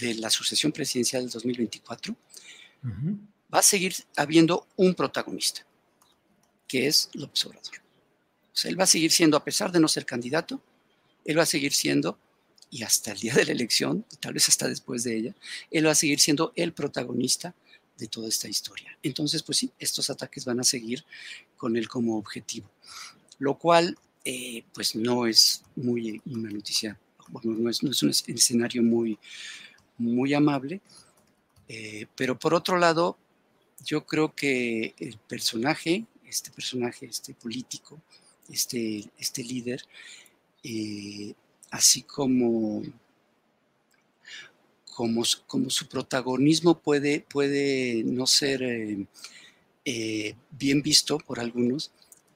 de 0.00 0.14
la 0.14 0.30
sucesión 0.30 0.72
presidencial 0.72 1.22
del 1.22 1.30
2024, 1.30 2.16
va 3.52 3.58
a 3.58 3.62
seguir 3.62 3.94
habiendo 4.16 4.66
un 4.76 4.94
protagonista, 4.94 5.66
que 6.66 6.86
es 6.86 7.10
López 7.14 7.44
Obrador. 7.46 7.76
O 8.52 8.56
sea, 8.56 8.70
él 8.70 8.78
va 8.78 8.84
a 8.84 8.88
seguir 8.88 9.10
siendo, 9.10 9.36
a 9.36 9.44
pesar 9.44 9.72
de 9.72 9.80
no 9.80 9.88
ser 9.88 10.06
candidato, 10.06 10.60
él 11.24 11.38
va 11.38 11.42
a 11.42 11.46
seguir 11.46 11.72
siendo, 11.72 12.18
y 12.70 12.82
hasta 12.82 13.12
el 13.12 13.18
día 13.18 13.34
de 13.34 13.44
la 13.44 13.52
elección, 13.52 14.04
tal 14.20 14.34
vez 14.34 14.48
hasta 14.48 14.68
después 14.68 15.04
de 15.04 15.16
ella, 15.16 15.34
él 15.70 15.86
va 15.86 15.92
a 15.92 15.94
seguir 15.96 16.20
siendo 16.20 16.52
el 16.56 16.72
protagonista 16.72 17.54
de 17.98 18.06
toda 18.06 18.28
esta 18.28 18.48
historia. 18.48 18.96
Entonces, 19.02 19.42
pues 19.42 19.58
sí, 19.58 19.70
estos 19.78 20.08
ataques 20.10 20.44
van 20.44 20.60
a 20.60 20.64
seguir 20.64 21.04
con 21.56 21.76
él 21.76 21.88
como 21.88 22.16
objetivo, 22.16 22.70
lo 23.38 23.58
cual, 23.58 23.98
eh, 24.24 24.64
pues 24.72 24.94
no 24.94 25.26
es 25.26 25.62
muy 25.76 26.20
una 26.26 26.50
noticia, 26.50 26.98
bueno, 27.28 27.52
no 27.52 27.70
es, 27.70 27.82
no 27.82 27.90
es 27.90 28.02
un 28.02 28.10
escenario 28.10 28.82
muy, 28.82 29.18
muy 30.00 30.34
amable, 30.34 30.80
eh, 31.68 32.06
pero 32.16 32.38
por 32.38 32.54
otro 32.54 32.78
lado, 32.78 33.16
yo 33.84 34.04
creo 34.04 34.34
que 34.34 34.94
el 34.98 35.18
personaje, 35.18 36.04
este 36.26 36.50
personaje, 36.50 37.06
este 37.06 37.34
político, 37.34 38.00
este, 38.50 39.04
este 39.18 39.44
líder, 39.44 39.84
eh, 40.64 41.34
así 41.70 42.02
como, 42.02 42.82
como, 44.94 45.22
como, 45.46 45.70
su 45.70 45.86
protagonismo 45.86 46.78
puede, 46.78 47.20
puede 47.20 48.02
no 48.04 48.26
ser 48.26 48.62
eh, 49.84 50.34
bien 50.50 50.82
visto 50.82 51.18
por 51.18 51.40
algunos, 51.40 51.92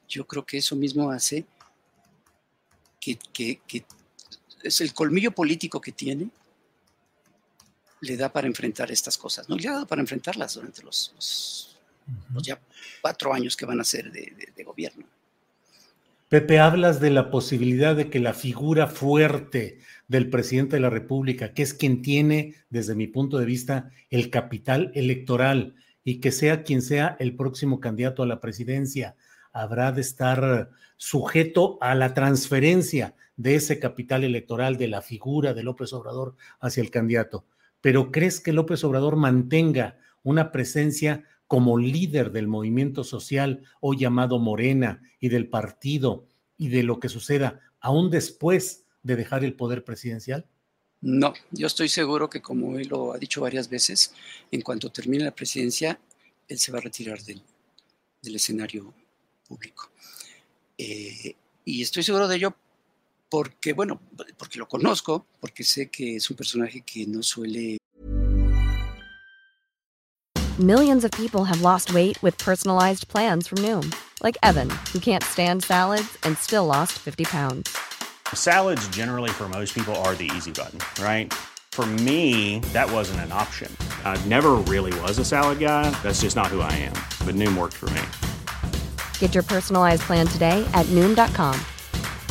yo 0.07 0.25
creo 0.25 0.45
que 0.45 0.57
eso 0.57 0.75
mismo 0.75 1.11
hace 1.11 1.45
que, 2.99 3.17
que 3.33 3.85
es 4.63 4.81
el 4.81 4.93
colmillo 4.93 5.31
político 5.31 5.79
que 5.79 5.91
tiene, 5.91 6.29
le 8.05 8.17
da 8.17 8.31
para 8.31 8.47
enfrentar 8.47 8.91
estas 8.91 9.17
cosas, 9.17 9.49
¿no? 9.49 9.55
Le 9.57 9.67
ha 9.67 9.73
dado 9.73 9.87
para 9.87 10.01
enfrentarlas 10.01 10.53
durante 10.53 10.83
los, 10.83 11.75
ya 12.41 12.59
cuatro 13.01 13.33
años 13.33 13.55
que 13.55 13.65
van 13.65 13.79
a 13.79 13.83
ser 13.83 14.11
de, 14.11 14.63
gobierno. 14.63 15.05
Pepe, 16.29 16.59
hablas 16.59 16.99
de 16.99 17.11
la 17.11 17.29
posibilidad 17.29 17.95
de 17.95 18.09
que 18.09 18.19
la 18.19 18.33
figura 18.33 18.87
fuerte 18.87 19.79
del 20.07 20.29
presidente 20.29 20.75
de 20.75 20.81
la 20.81 20.89
República, 20.89 21.53
que 21.53 21.63
es 21.63 21.73
quien 21.73 22.01
tiene, 22.01 22.55
desde 22.69 22.95
mi 22.95 23.07
punto 23.07 23.37
de 23.37 23.45
vista, 23.45 23.91
el 24.09 24.29
capital 24.29 24.91
electoral 24.95 25.75
y 26.03 26.19
que 26.19 26.31
sea 26.31 26.63
quien 26.63 26.81
sea 26.81 27.15
el 27.19 27.35
próximo 27.35 27.79
candidato 27.79 28.23
a 28.23 28.27
la 28.27 28.39
presidencia, 28.39 29.15
habrá 29.53 29.91
de 29.91 30.01
estar 30.01 30.71
sujeto 30.97 31.77
a 31.81 31.95
la 31.95 32.13
transferencia 32.13 33.15
de 33.37 33.55
ese 33.55 33.79
capital 33.79 34.23
electoral 34.23 34.77
de 34.77 34.87
la 34.87 35.01
figura 35.01 35.53
de 35.53 35.63
López 35.63 35.93
Obrador 35.93 36.35
hacia 36.59 36.81
el 36.81 36.91
candidato. 36.91 37.45
Pero 37.85 38.11
¿crees 38.11 38.39
que 38.39 38.51
López 38.51 38.83
Obrador 38.83 39.15
mantenga 39.15 39.99
una 40.23 40.51
presencia 40.51 41.23
como 41.45 41.77
líder 41.77 42.31
del 42.31 42.47
movimiento 42.47 43.03
social 43.03 43.61
hoy 43.79 43.97
llamado 43.99 44.39
Morena 44.39 45.03
y 45.19 45.29
del 45.29 45.49
partido 45.49 46.25
y 46.57 46.69
de 46.69 46.81
lo 46.81 46.99
que 46.99 47.09
suceda 47.09 47.61
aún 47.79 48.09
después 48.09 48.85
de 49.03 49.15
dejar 49.15 49.43
el 49.43 49.53
poder 49.53 49.83
presidencial? 49.83 50.47
No, 51.01 51.35
yo 51.51 51.67
estoy 51.67 51.87
seguro 51.87 52.27
que 52.27 52.41
como 52.41 52.79
él 52.79 52.87
lo 52.87 53.13
ha 53.13 53.19
dicho 53.19 53.41
varias 53.41 53.69
veces, 53.69 54.15
en 54.49 54.61
cuanto 54.61 54.91
termine 54.91 55.23
la 55.23 55.35
presidencia, 55.35 55.99
él 56.47 56.57
se 56.57 56.71
va 56.71 56.79
a 56.79 56.81
retirar 56.81 57.21
del, 57.21 57.43
escenario 58.23 58.95
público. 59.47 59.91
Eh, 60.75 61.35
y 61.63 61.83
estoy 61.83 62.01
seguro 62.01 62.27
de 62.27 62.37
ello 62.37 62.55
porque, 63.29 63.73
bueno, 63.73 63.99
porque 64.37 64.59
lo 64.59 64.67
conozco, 64.67 65.25
porque 65.39 65.63
sé 65.63 65.89
que 65.89 66.15
es 66.15 66.29
un 66.29 66.35
personaje 66.35 66.81
que 66.81 67.05
no 67.07 67.21
suele... 67.21 67.77
Millions 70.57 71.03
of 71.03 71.11
people 71.11 71.43
have 71.43 71.61
lost 71.61 71.93
weight 71.93 72.21
with 72.23 72.37
personalized 72.37 73.09
plans 73.09 73.47
from 73.47 73.57
Noom, 73.57 73.93
like 74.23 74.37
Evan, 74.41 74.69
who 74.93 74.99
can't 74.99 75.23
stand 75.23 75.63
salads 75.65 76.17
and 76.23 76.37
still 76.37 76.65
lost 76.65 76.93
50 76.93 77.25
pounds. 77.25 77.77
Salads 78.33 78.87
generally 78.87 79.29
for 79.29 79.49
most 79.49 79.73
people 79.73 79.93
are 80.07 80.15
the 80.15 80.31
easy 80.35 80.51
button, 80.51 80.79
right? 81.03 81.33
For 81.73 81.85
me, 81.85 82.59
that 82.71 82.89
wasn't 82.89 83.19
an 83.19 83.33
option. 83.33 83.69
I 84.05 84.17
never 84.27 84.51
really 84.53 84.97
was 85.01 85.19
a 85.19 85.25
salad 85.25 85.59
guy. 85.59 85.89
That's 86.03 86.21
just 86.21 86.37
not 86.37 86.47
who 86.47 86.61
I 86.61 86.71
am. 86.71 86.95
But 87.25 87.35
Noom 87.35 87.57
worked 87.57 87.73
for 87.73 87.89
me. 87.89 88.01
Get 89.19 89.33
your 89.33 89.43
personalized 89.43 90.03
plan 90.03 90.25
today 90.25 90.65
at 90.73 90.85
Noom.com. 90.85 91.59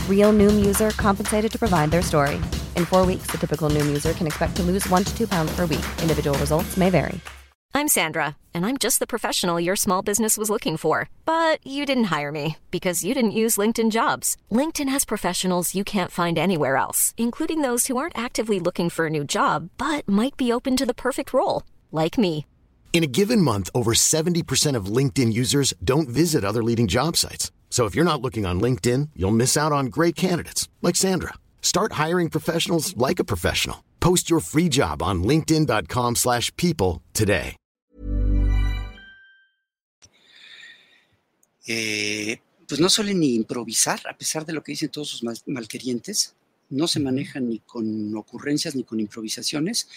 Real 0.08 0.32
Noom 0.32 0.64
user 0.64 0.90
compensated 0.90 1.52
to 1.52 1.58
provide 1.58 1.90
their 1.90 2.00
story. 2.00 2.36
In 2.76 2.86
four 2.86 3.04
weeks, 3.04 3.26
the 3.30 3.36
typical 3.36 3.68
Noom 3.68 3.86
user 3.86 4.14
can 4.14 4.26
expect 4.26 4.56
to 4.56 4.62
lose 4.62 4.88
one 4.88 5.04
to 5.04 5.14
two 5.14 5.28
pounds 5.28 5.54
per 5.54 5.66
week. 5.66 5.84
Individual 6.00 6.38
results 6.38 6.78
may 6.78 6.88
vary. 6.88 7.20
I'm 7.76 7.88
Sandra, 7.88 8.36
and 8.54 8.64
I'm 8.64 8.78
just 8.78 9.00
the 9.00 9.06
professional 9.06 9.58
your 9.58 9.74
small 9.74 10.00
business 10.00 10.38
was 10.38 10.48
looking 10.48 10.76
for. 10.76 11.08
But 11.24 11.58
you 11.66 11.84
didn't 11.84 12.04
hire 12.04 12.30
me 12.30 12.56
because 12.70 13.02
you 13.02 13.14
didn't 13.14 13.40
use 13.42 13.56
LinkedIn 13.56 13.90
jobs. 13.90 14.36
LinkedIn 14.48 14.88
has 14.88 15.04
professionals 15.04 15.74
you 15.74 15.82
can't 15.82 16.12
find 16.12 16.38
anywhere 16.38 16.76
else, 16.76 17.14
including 17.16 17.62
those 17.62 17.88
who 17.88 17.96
aren't 17.96 18.16
actively 18.16 18.60
looking 18.60 18.90
for 18.90 19.06
a 19.06 19.10
new 19.10 19.24
job 19.24 19.70
but 19.76 20.08
might 20.08 20.36
be 20.36 20.52
open 20.52 20.76
to 20.76 20.86
the 20.86 20.94
perfect 20.94 21.32
role, 21.32 21.64
like 21.90 22.16
me. 22.16 22.46
In 22.92 23.02
a 23.02 23.08
given 23.08 23.40
month, 23.40 23.70
over 23.74 23.92
70% 23.92 24.76
of 24.76 24.86
LinkedIn 24.86 25.32
users 25.32 25.74
don't 25.82 26.08
visit 26.08 26.44
other 26.44 26.62
leading 26.62 26.86
job 26.86 27.16
sites. 27.16 27.50
So 27.74 27.86
if 27.86 27.96
you're 27.96 28.04
not 28.04 28.22
looking 28.22 28.46
on 28.46 28.60
LinkedIn, 28.60 29.08
you'll 29.16 29.34
miss 29.34 29.56
out 29.56 29.72
on 29.72 29.86
great 29.86 30.14
candidates 30.14 30.68
like 30.80 30.94
Sandra. 30.94 31.34
Start 31.60 31.94
hiring 31.94 32.30
professionals 32.30 32.96
like 32.96 33.18
a 33.18 33.24
professional. 33.24 33.82
Post 33.98 34.30
your 34.30 34.38
free 34.38 34.68
job 34.68 35.02
on 35.02 35.24
linkedin.com/people 35.24 37.02
today. 37.12 37.56
Eh, 41.66 42.38
pues 42.68 42.78
no 42.78 42.88
suelen 42.88 43.18
ni 43.18 43.34
improvisar, 43.34 44.00
a 44.08 44.16
pesar 44.16 44.46
de 44.46 44.52
lo 44.52 44.62
que 44.62 44.70
dicen 44.70 44.90
todos 44.90 45.08
sus 45.08 45.24
mal 45.24 45.36
malquerientes. 45.46 46.36
No 46.70 46.86
se 46.86 47.00
manejan 47.00 47.48
ni 47.48 47.58
con 47.58 48.14
ocurrencias 48.14 48.76
ni 48.76 48.84
con 48.84 49.00
improvisaciones. 49.00 49.88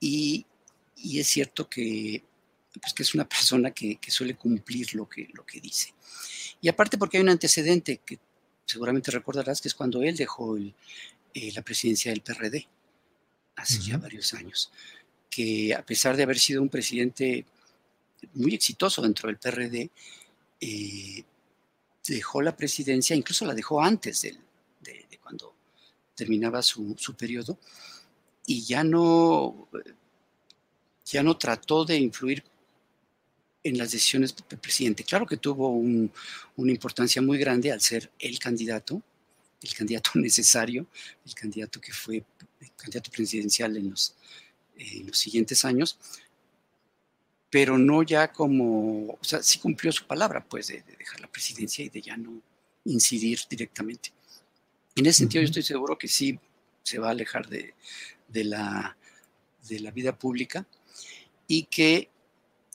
Y, 0.00 0.46
y 0.96 1.18
es 1.18 1.26
cierto 1.28 1.68
que, 1.68 2.22
pues 2.80 2.92
que 2.94 3.02
es 3.02 3.14
una 3.14 3.28
persona 3.28 3.70
que, 3.70 3.96
que 3.96 4.10
suele 4.10 4.36
cumplir 4.36 4.94
lo 4.94 5.08
que, 5.08 5.28
lo 5.32 5.44
que 5.44 5.60
dice. 5.60 5.94
Y 6.60 6.68
aparte 6.68 6.98
porque 6.98 7.16
hay 7.16 7.22
un 7.22 7.30
antecedente 7.30 7.98
que 8.04 8.18
seguramente 8.64 9.10
recordarás 9.10 9.60
que 9.60 9.68
es 9.68 9.74
cuando 9.74 10.02
él 10.02 10.16
dejó 10.16 10.56
el, 10.56 10.74
eh, 11.34 11.52
la 11.54 11.62
presidencia 11.62 12.12
del 12.12 12.22
PRD, 12.22 12.68
hace 13.56 13.78
uh 13.78 13.80
-huh. 13.80 13.86
ya 13.86 13.98
varios 13.98 14.34
años, 14.34 14.70
que 15.28 15.74
a 15.74 15.84
pesar 15.84 16.16
de 16.16 16.22
haber 16.22 16.38
sido 16.38 16.62
un 16.62 16.68
presidente 16.68 17.44
muy 18.34 18.54
exitoso 18.54 19.02
dentro 19.02 19.28
del 19.28 19.38
PRD, 19.38 19.90
eh, 20.60 21.24
dejó 22.06 22.42
la 22.42 22.56
presidencia, 22.56 23.16
incluso 23.16 23.44
la 23.46 23.54
dejó 23.54 23.80
antes 23.80 24.22
del, 24.22 24.38
de, 24.80 25.06
de, 25.10 25.18
cuando 25.18 25.54
terminaba 26.14 26.62
su, 26.62 26.94
su 26.98 27.14
periodo, 27.14 27.58
y 28.46 28.62
ya 28.64 28.82
no, 28.82 29.68
ya 31.04 31.22
no 31.22 31.36
trató 31.36 31.84
de 31.84 31.96
influir 31.96 32.42
en 33.62 33.78
las 33.78 33.92
decisiones 33.92 34.34
del 34.48 34.58
presidente. 34.58 35.04
Claro 35.04 35.26
que 35.26 35.36
tuvo 35.36 35.68
un, 35.68 36.10
una 36.56 36.70
importancia 36.70 37.20
muy 37.20 37.38
grande 37.38 37.70
al 37.72 37.80
ser 37.80 38.10
el 38.18 38.38
candidato, 38.38 39.02
el 39.62 39.74
candidato 39.74 40.10
necesario, 40.14 40.86
el 41.26 41.34
candidato 41.34 41.80
que 41.80 41.92
fue 41.92 42.24
el 42.60 42.70
candidato 42.76 43.10
presidencial 43.10 43.76
en 43.76 43.90
los, 43.90 44.14
eh, 44.76 44.98
en 45.00 45.06
los 45.08 45.18
siguientes 45.18 45.64
años, 45.64 45.98
pero 47.50 47.76
no 47.76 48.02
ya 48.02 48.32
como, 48.32 49.12
o 49.12 49.24
sea, 49.24 49.42
sí 49.42 49.58
cumplió 49.58 49.90
su 49.90 50.06
palabra, 50.06 50.44
pues, 50.44 50.68
de, 50.68 50.82
de 50.82 50.96
dejar 50.96 51.20
la 51.20 51.30
presidencia 51.30 51.84
y 51.84 51.88
de 51.88 52.00
ya 52.00 52.16
no 52.16 52.40
incidir 52.84 53.40
directamente. 53.48 54.12
En 54.94 55.06
ese 55.06 55.18
sentido, 55.18 55.40
uh 55.40 55.42
-huh. 55.42 55.46
yo 55.46 55.50
estoy 55.50 55.62
seguro 55.62 55.98
que 55.98 56.08
sí 56.08 56.38
se 56.82 56.98
va 56.98 57.08
a 57.08 57.10
alejar 57.10 57.48
de, 57.48 57.74
de, 58.28 58.44
la, 58.44 58.96
de 59.68 59.80
la 59.80 59.90
vida 59.90 60.16
pública 60.16 60.66
y 61.46 61.64
que 61.64 62.08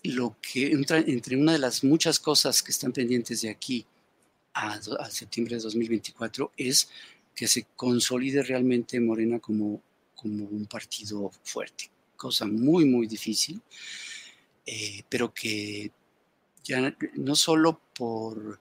lo 0.06 0.38
que 0.42 0.68
entra 0.72 1.00
entre 1.00 1.38
una 1.38 1.54
de 1.54 1.60
las 1.60 1.84
muchas 1.84 2.20
cosas 2.20 2.62
que 2.62 2.72
están 2.72 2.92
pendientes 2.92 3.42
de 3.42 3.50
aquí 3.50 3.86
a, 4.54 4.80
septiembre 5.10 5.56
de 5.56 5.62
2024 5.62 6.52
es 6.56 6.90
que 7.36 7.48
se 7.48 7.68
consolide 7.76 8.44
realmente 8.44 9.00
Morena 9.00 9.40
como, 9.40 9.82
como 10.16 10.46
un 10.46 10.66
partido 10.66 11.32
fuerte, 11.44 11.90
cosa 12.16 12.46
muy, 12.46 12.86
muy 12.86 13.08
difícil, 13.08 13.62
eh, 14.66 15.04
pero 15.10 15.34
que 15.34 15.92
ya 16.64 16.96
no 17.16 17.36
solo 17.36 17.80
por 17.96 18.60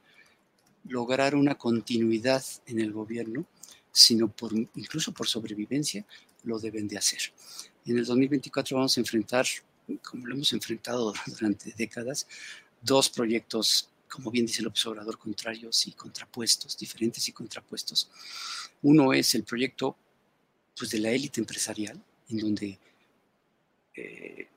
lograr 0.88 1.34
una 1.34 1.54
continuidad 1.54 2.44
en 2.66 2.80
el 2.80 2.92
gobierno, 2.92 3.46
sino 3.92 4.28
por, 4.28 4.52
incluso 4.54 5.12
por 5.12 5.28
sobrevivencia, 5.28 6.04
lo 6.42 6.58
deben 6.58 6.88
de 6.88 6.98
hacer. 6.98 7.20
En 7.86 7.98
el 7.98 8.04
2024 8.04 8.76
vamos 8.76 8.96
a 8.96 9.00
enfrentar 9.00 9.46
como 10.02 10.26
lo 10.26 10.34
hemos 10.34 10.52
enfrentado 10.52 11.12
durante 11.26 11.72
décadas, 11.72 12.26
dos 12.80 13.08
proyectos, 13.08 13.88
como 14.08 14.30
bien 14.30 14.46
dice 14.46 14.60
el 14.60 14.68
observador, 14.68 15.18
contrarios 15.18 15.86
y 15.86 15.92
contrapuestos, 15.92 16.76
diferentes 16.76 17.28
y 17.28 17.32
contrapuestos. 17.32 18.10
Uno 18.82 19.12
es 19.12 19.34
el 19.34 19.44
proyecto 19.44 19.96
pues, 20.76 20.90
de 20.90 20.98
la 20.98 21.10
élite 21.10 21.40
empresarial, 21.40 22.02
en 22.28 22.38
donde 22.38 22.78
eh, 23.94 24.48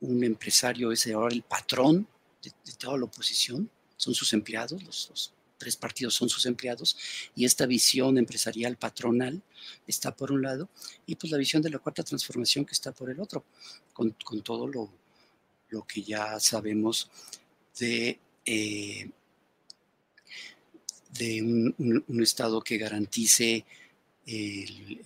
un 0.00 0.22
empresario 0.24 0.92
es 0.92 1.06
ahora 1.08 1.34
el 1.34 1.42
patrón 1.42 2.06
de, 2.42 2.52
toda 2.78 2.96
la 2.98 3.04
oposición, 3.04 3.68
son 3.96 4.14
sus 4.14 4.32
empleados, 4.32 4.82
los, 4.84 5.08
los 5.10 5.32
tres 5.58 5.76
partidos 5.76 6.14
son 6.14 6.28
sus 6.28 6.46
empleados, 6.46 6.96
y 7.34 7.44
esta 7.44 7.66
visión 7.66 8.16
empresarial 8.16 8.76
patronal 8.76 9.42
está 9.86 10.14
por 10.14 10.32
un 10.32 10.42
lado, 10.42 10.68
y 11.06 11.16
pues 11.16 11.30
la 11.30 11.38
visión 11.38 11.60
de 11.62 11.70
la 11.70 11.78
cuarta 11.78 12.02
transformación 12.02 12.64
que 12.64 12.72
está 12.72 12.92
por 12.92 13.10
el 13.10 13.20
otro, 13.20 13.44
con, 13.92 14.10
con 14.24 14.42
todo 14.42 14.66
lo, 14.66 14.90
lo, 15.70 15.86
que 15.86 16.02
ya 16.02 16.38
sabemos 16.40 17.10
de, 17.78 18.18
eh, 18.46 19.10
de 21.18 21.42
un, 21.42 22.22
Estado 22.22 22.60
que 22.60 22.78
garantice 22.78 23.64
el, 24.26 25.02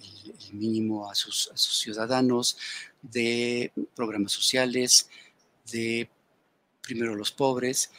mínimo 0.53 1.11
a 1.11 1.15
sus, 1.15 1.51
a 1.53 1.57
sus, 1.57 1.79
ciudadanos, 1.79 2.59
de 3.01 3.73
programas 3.95 4.33
sociales, 4.33 5.09
de 5.71 6.09
primero 6.83 7.15
los 7.15 7.33
pobres, 7.33 7.91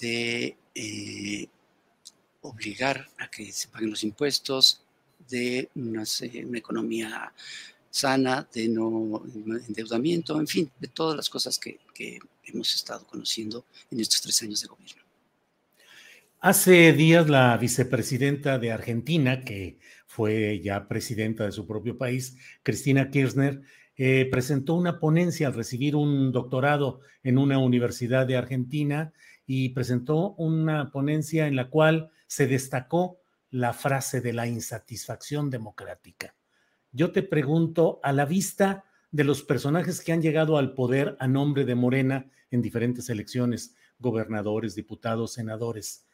de 0.00 0.56
eh, 0.74 1.48
obligar 2.46 3.08
a 3.18 3.28
que 3.28 3.52
se 3.52 3.68
paguen 3.68 3.90
los 3.90 4.04
impuestos, 4.04 4.82
de 5.28 5.68
una, 5.74 6.04
una, 6.44 6.58
economía 6.58 7.32
sana, 7.90 8.46
de 8.52 8.68
no 8.68 9.22
endeudamiento, 9.66 10.38
en 10.38 10.46
fin, 10.46 10.70
de 10.78 10.88
todas 10.88 11.16
las 11.16 11.28
cosas 11.28 11.58
que, 11.58 11.80
que 11.94 12.18
hemos 12.44 12.74
estado 12.74 13.06
conociendo 13.06 13.64
en 13.90 14.00
estos 14.00 14.20
tres 14.20 14.40
años 14.42 14.60
de 14.62 14.68
gobierno. 14.68 15.02
Hace 16.40 16.92
días 16.92 17.28
la 17.28 17.56
vicepresidenta 17.56 18.58
de 18.58 18.70
Argentina, 18.70 19.42
que 19.42 19.78
fue 20.06 20.60
ya 20.62 20.86
presidenta 20.86 21.44
de 21.44 21.52
su 21.52 21.66
propio 21.66 21.98
país, 21.98 22.36
Cristina 22.62 23.10
Kirchner, 23.10 23.62
eh, 23.96 24.28
presentó 24.30 24.74
una 24.74 25.00
ponencia 25.00 25.46
al 25.46 25.54
recibir 25.54 25.96
un 25.96 26.30
doctorado 26.30 27.00
en 27.22 27.38
una 27.38 27.58
universidad 27.58 28.26
de 28.26 28.36
Argentina 28.36 29.12
y 29.46 29.70
presentó 29.70 30.34
una 30.34 30.90
ponencia 30.92 31.46
en 31.46 31.56
la 31.56 31.70
cual 31.70 32.10
se 32.26 32.46
destacó 32.46 33.20
la 33.50 33.72
frase 33.72 34.20
de 34.20 34.32
la 34.32 34.46
insatisfacción 34.46 35.50
democrática. 35.50 36.34
Yo 36.92 37.12
te 37.12 37.22
pregunto, 37.22 38.00
a 38.02 38.12
la 38.12 38.24
vista 38.24 38.84
de 39.10 39.24
los 39.24 39.42
personajes 39.42 40.00
que 40.00 40.12
han 40.12 40.22
llegado 40.22 40.58
al 40.58 40.74
poder 40.74 41.16
a 41.20 41.28
nombre 41.28 41.64
de 41.64 41.74
Morena 41.74 42.30
en 42.50 42.62
diferentes 42.62 43.08
elecciones, 43.08 43.74
gobernadores, 43.98 44.74
diputados, 44.74 45.32
senadores, 45.32 46.06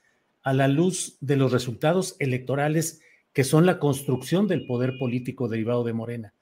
a 0.43 0.53
la 0.53 0.69
luz 0.69 1.17
de 1.21 1.37
los 1.37 1.53
resultados 1.53 2.17
electorales 2.19 3.01
que 3.33 3.45
son 3.45 3.65
la 3.65 3.79
construcción 3.79 4.47
del 4.47 4.67
poder 4.67 4.99
político 4.99 5.49
derivado 5.49 5.85
de 5.85 5.93
Morena. 5.93 6.35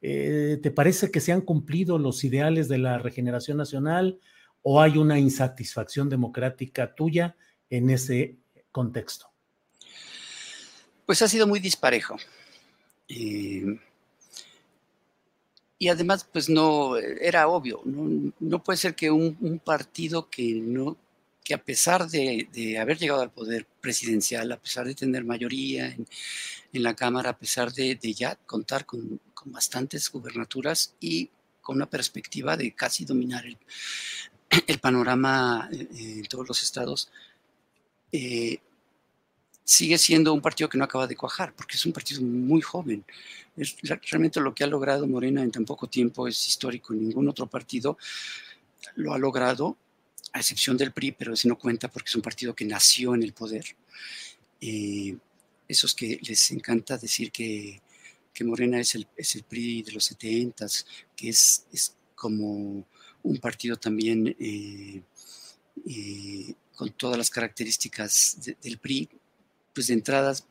Eh, 0.00 0.58
¿Te 0.60 0.70
parece 0.70 1.10
que 1.10 1.20
se 1.20 1.32
han 1.32 1.42
cumplido 1.42 1.98
los 1.98 2.24
ideales 2.24 2.68
de 2.68 2.78
la 2.78 2.98
regeneración 2.98 3.56
nacional 3.56 4.18
o 4.62 4.80
hay 4.80 4.98
una 4.98 5.18
insatisfacción 5.18 6.08
democrática 6.08 6.94
tuya 6.94 7.36
en 7.70 7.90
ese 7.90 8.38
contexto? 8.72 9.30
Pues 11.06 11.22
ha 11.22 11.28
sido 11.28 11.46
muy 11.46 11.60
disparejo. 11.60 12.16
Y 15.82 15.88
además, 15.88 16.24
pues 16.32 16.48
no, 16.48 16.96
era 16.96 17.48
obvio, 17.48 17.82
no, 17.84 18.62
puede 18.62 18.76
ser 18.76 18.94
que 18.94 19.10
un, 19.10 19.60
partido 19.64 20.30
que 20.30 20.54
no, 20.54 20.96
que 21.42 21.54
a 21.54 21.62
pesar 21.62 22.08
de, 22.08 22.78
haber 22.80 22.98
llegado 22.98 23.20
al 23.20 23.32
poder 23.32 23.66
presidencial, 23.80 24.52
a 24.52 24.60
pesar 24.60 24.86
de 24.86 24.94
tener 24.94 25.24
mayoría 25.24 25.88
en, 25.88 26.06
la 26.72 26.94
Cámara, 26.94 27.30
a 27.30 27.36
pesar 27.36 27.72
de, 27.72 27.96
ya 28.14 28.36
contar 28.46 28.86
con, 28.86 29.20
bastantes 29.46 30.08
gubernaturas 30.08 30.94
y 31.00 31.30
con 31.60 31.74
una 31.74 31.90
perspectiva 31.90 32.56
de 32.56 32.72
casi 32.76 33.04
dominar 33.04 33.44
el, 33.44 34.78
panorama 34.78 35.68
eh, 35.72 35.88
en 36.18 36.26
todos 36.26 36.46
los 36.46 36.62
estados, 36.62 37.10
eh, 38.12 38.58
sigue 39.64 39.98
siendo 39.98 40.32
un 40.34 40.40
partido 40.40 40.68
que 40.68 40.78
no 40.78 40.84
acaba 40.84 41.06
de 41.06 41.16
cuajar, 41.16 41.54
porque 41.54 41.76
es 41.76 41.86
un 41.86 41.92
partido 41.92 42.20
muy 42.22 42.60
joven. 42.60 43.04
Es, 43.56 43.76
realmente 44.10 44.40
lo 44.40 44.54
que 44.54 44.64
ha 44.64 44.66
logrado 44.66 45.06
Morena 45.06 45.42
en 45.42 45.50
tan 45.50 45.64
poco 45.64 45.88
tiempo 45.88 46.28
es 46.28 46.46
histórico. 46.46 46.92
Ningún 46.94 47.28
otro 47.28 47.46
partido 47.46 47.96
lo 48.96 49.14
ha 49.14 49.18
logrado, 49.18 49.76
a 50.32 50.40
excepción 50.40 50.76
del 50.76 50.92
PRI, 50.92 51.12
pero 51.12 51.34
ese 51.34 51.48
no 51.48 51.58
cuenta 51.58 51.88
porque 51.88 52.08
es 52.08 52.16
un 52.16 52.22
partido 52.22 52.54
que 52.54 52.64
nació 52.64 53.14
en 53.14 53.22
el 53.22 53.32
poder. 53.32 53.64
Eh, 54.60 55.16
esos 55.68 55.94
que 55.94 56.18
les 56.22 56.50
encanta 56.50 56.98
decir 56.98 57.30
que, 57.30 57.80
que 58.32 58.44
Morena 58.44 58.80
es 58.80 58.94
el, 58.94 59.06
es 59.16 59.34
el, 59.36 59.44
PRI 59.44 59.82
de 59.82 59.92
los 59.92 60.04
70, 60.04 60.66
que 61.16 61.28
es, 61.28 61.66
es, 61.72 61.96
como 62.14 62.86
un 63.24 63.38
partido 63.38 63.76
también 63.76 64.36
eh, 64.38 65.02
eh, 65.88 66.54
con 66.74 66.90
todas 66.90 67.18
las 67.18 67.30
características 67.30 68.38
del 68.62 68.78
PRI, 68.78 69.08
pues 69.74 69.86
de 69.88 69.94
entradas 69.94 70.44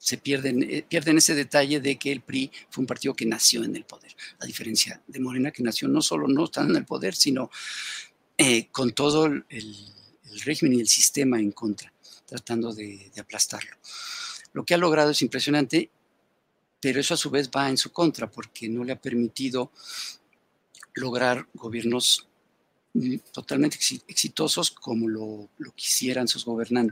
se 0.00 0.16
pierden, 0.16 0.62
eh, 0.62 0.82
pierden 0.88 1.18
ese 1.18 1.34
detalle 1.34 1.78
de 1.78 1.98
que 1.98 2.10
el 2.10 2.22
PRI 2.22 2.50
fue 2.70 2.80
un 2.82 2.86
partido 2.86 3.12
que 3.12 3.26
nació 3.26 3.62
en 3.64 3.76
el 3.76 3.84
poder, 3.84 4.16
a 4.38 4.46
diferencia 4.46 5.02
de 5.06 5.20
Morena, 5.20 5.50
que 5.50 5.62
nació 5.62 5.88
no 5.88 6.00
solo 6.00 6.26
no 6.26 6.44
estando 6.44 6.72
en 6.72 6.78
el 6.78 6.86
poder, 6.86 7.14
sino 7.14 7.50
eh, 8.38 8.68
con 8.72 8.92
todo 8.92 9.26
el, 9.26 9.44
régimen 10.44 10.72
y 10.72 10.80
el 10.80 10.88
sistema 10.88 11.38
en 11.38 11.52
contra, 11.52 11.92
tratando 12.24 12.72
de, 12.72 13.12
aplastarlo. 13.20 13.76
Lo 14.54 14.64
que 14.64 14.72
ha 14.72 14.78
logrado 14.78 15.10
es 15.10 15.20
impresionante, 15.20 15.90
pero 16.80 16.98
eso 16.98 17.12
a 17.12 17.18
su 17.18 17.28
vez 17.28 17.50
va 17.54 17.68
en 17.68 17.76
su 17.76 17.92
contra, 17.92 18.30
porque 18.30 18.70
no 18.70 18.84
le 18.84 18.92
ha 18.92 19.00
permitido 19.00 19.70
lograr 20.94 21.46
gobiernos 21.52 22.29
totalmente 23.32 23.78
exitosos 24.08 24.70
como 24.70 25.08
lo, 25.08 25.48
quisieran 25.74 26.26
sus, 26.26 26.44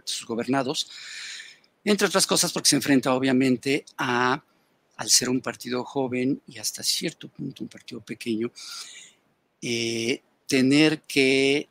sus 0.05 0.27
gobernados, 0.27 0.91
entre 1.85 2.07
otras 2.07 2.27
cosas 2.27 2.53
porque 2.53 2.69
se 2.69 2.77
enfrenta 2.77 3.15
obviamente 3.15 3.85
a, 3.97 4.43
al 4.97 5.11
ser 5.11 5.29
un 5.29 5.41
partido 5.41 5.85
joven 5.85 6.41
y 6.47 6.59
hasta 6.59 6.83
cierto 6.83 7.29
punto 7.29 7.65
un 7.65 7.69
partido 7.69 8.01
pequeño, 8.01 8.51
eh, 9.61 10.23
tener 10.47 11.03
que 11.03 11.69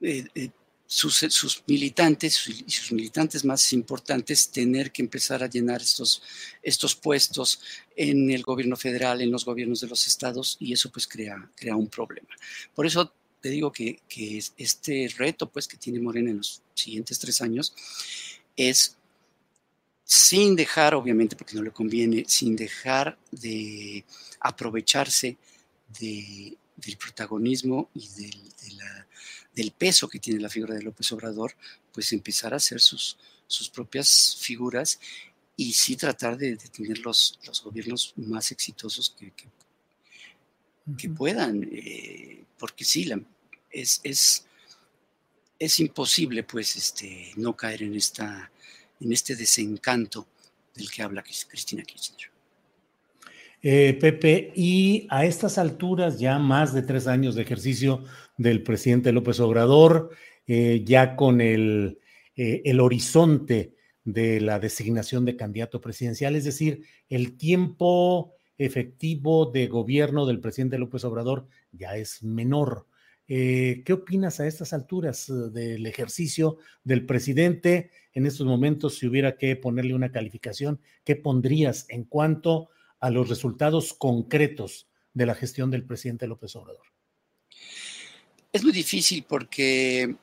eh, 0.00 0.50
sus, 0.92 1.62
militantes 1.66 2.46
y 2.48 2.70
sus 2.70 2.92
militantes 2.92 3.44
más 3.44 3.72
importantes 3.72 4.50
tener 4.50 4.92
que 4.92 5.00
empezar 5.00 5.42
a 5.42 5.48
llenar 5.48 5.80
estos, 5.80 6.22
estos 6.62 6.94
puestos 6.94 7.60
en 7.96 8.30
el 8.30 8.42
gobierno 8.42 8.76
federal, 8.76 9.22
en 9.22 9.30
los 9.30 9.44
gobiernos 9.46 9.80
de 9.80 9.86
los 9.88 10.06
estados, 10.06 10.58
y 10.60 10.72
eso 10.72 10.90
pues 10.90 11.08
crea, 11.08 11.50
crea 11.56 11.76
un 11.76 11.88
problema. 11.88 12.28
Por 12.74 12.84
eso 12.84 13.10
te 13.40 13.48
digo 13.48 13.72
que, 13.72 14.02
este 14.58 15.08
reto 15.16 15.50
pues 15.50 15.66
que 15.66 15.78
tiene 15.78 15.98
Morena 15.98 16.30
en 16.30 16.38
los 16.38 16.60
siguientes 16.74 17.18
tres 17.18 17.40
años 17.40 17.74
es 18.54 18.98
sin 20.04 20.54
dejar, 20.54 20.94
obviamente 20.94 21.36
porque 21.36 21.56
no 21.56 21.62
le 21.62 21.70
conviene, 21.70 22.24
sin 22.26 22.54
dejar 22.54 23.18
de 23.30 24.04
aprovecharse 24.40 25.38
del 26.84 26.96
protagonismo 26.96 27.90
y 27.94 28.08
del, 29.54 29.72
peso 29.72 30.08
que 30.08 30.18
tiene 30.18 30.40
la 30.40 30.48
figura 30.48 30.74
de 30.74 30.82
López 30.82 31.10
Obrador, 31.12 31.54
pues 31.92 32.12
empezar 32.12 32.52
a 32.52 32.56
hacer 32.56 32.80
sus, 32.80 33.18
sus 33.46 33.68
propias 33.68 34.36
figuras 34.38 34.98
y 35.56 35.72
sí 35.72 35.96
tratar 35.96 36.36
de, 36.36 36.56
tener 36.56 36.98
los, 36.98 37.38
los, 37.46 37.62
gobiernos 37.62 38.14
más 38.16 38.50
exitosos 38.50 39.14
que, 39.18 39.32
que, 40.96 41.08
puedan. 41.10 41.68
Eh, 41.70 42.44
porque 42.58 42.84
sí, 42.84 43.10
es, 43.70 44.00
es, 44.02 44.46
es, 45.58 45.80
imposible 45.80 46.42
pues 46.44 46.76
este, 46.76 47.32
no 47.36 47.56
caer 47.56 47.82
en, 47.82 47.94
esta, 47.94 48.50
en 49.00 49.12
este 49.12 49.36
desencanto 49.36 50.26
del 50.74 50.90
que 50.90 51.02
habla 51.02 51.22
Cristina 51.22 51.82
Kirchner. 51.82 52.31
Eh, 53.64 53.96
Pepe, 54.00 54.52
y 54.56 55.06
a 55.08 55.24
estas 55.24 55.56
alturas, 55.56 56.18
ya 56.18 56.36
más 56.40 56.74
de 56.74 56.82
tres 56.82 57.06
años 57.06 57.36
de 57.36 57.42
ejercicio 57.42 58.02
del 58.36 58.64
presidente 58.64 59.12
López 59.12 59.38
Obrador, 59.38 60.10
eh, 60.48 60.82
ya 60.84 61.14
con 61.14 61.40
el, 61.40 62.00
eh, 62.34 62.62
el 62.64 62.80
horizonte 62.80 63.76
de 64.02 64.40
la 64.40 64.58
designación 64.58 65.24
de 65.24 65.36
candidato 65.36 65.80
presidencial, 65.80 66.34
es 66.34 66.44
decir, 66.44 66.82
el 67.08 67.36
tiempo 67.36 68.34
efectivo 68.58 69.46
de 69.46 69.68
gobierno 69.68 70.26
del 70.26 70.40
presidente 70.40 70.76
López 70.76 71.04
Obrador 71.04 71.46
ya 71.70 71.96
es 71.96 72.22
menor. 72.24 72.88
¿Qué 73.24 73.92
opinas 73.92 74.40
a 74.40 74.46
estas 74.46 74.74
alturas 74.74 75.32
del 75.54 75.86
ejercicio 75.86 76.58
del 76.84 77.06
presidente? 77.06 77.90
En 78.12 78.26
estos 78.26 78.46
momentos, 78.46 78.98
si 78.98 79.06
hubiera 79.06 79.38
que 79.38 79.56
ponerle 79.56 79.94
una 79.94 80.12
calificación, 80.12 80.80
¿qué 81.02 81.16
pondrías 81.16 81.86
en 81.88 82.04
cuanto 82.04 82.68
a 83.02 83.10
los 83.10 83.28
resultados 83.28 83.92
concretos 83.92 84.86
de 85.12 85.26
la 85.26 85.34
gestión 85.34 85.70
del 85.70 85.84
presidente 85.84 86.28
López 86.28 86.54
Obrador? 86.54 86.86
Es 88.52 88.62
muy 88.62 88.72
difícil 88.72 89.24
porque 89.28 90.14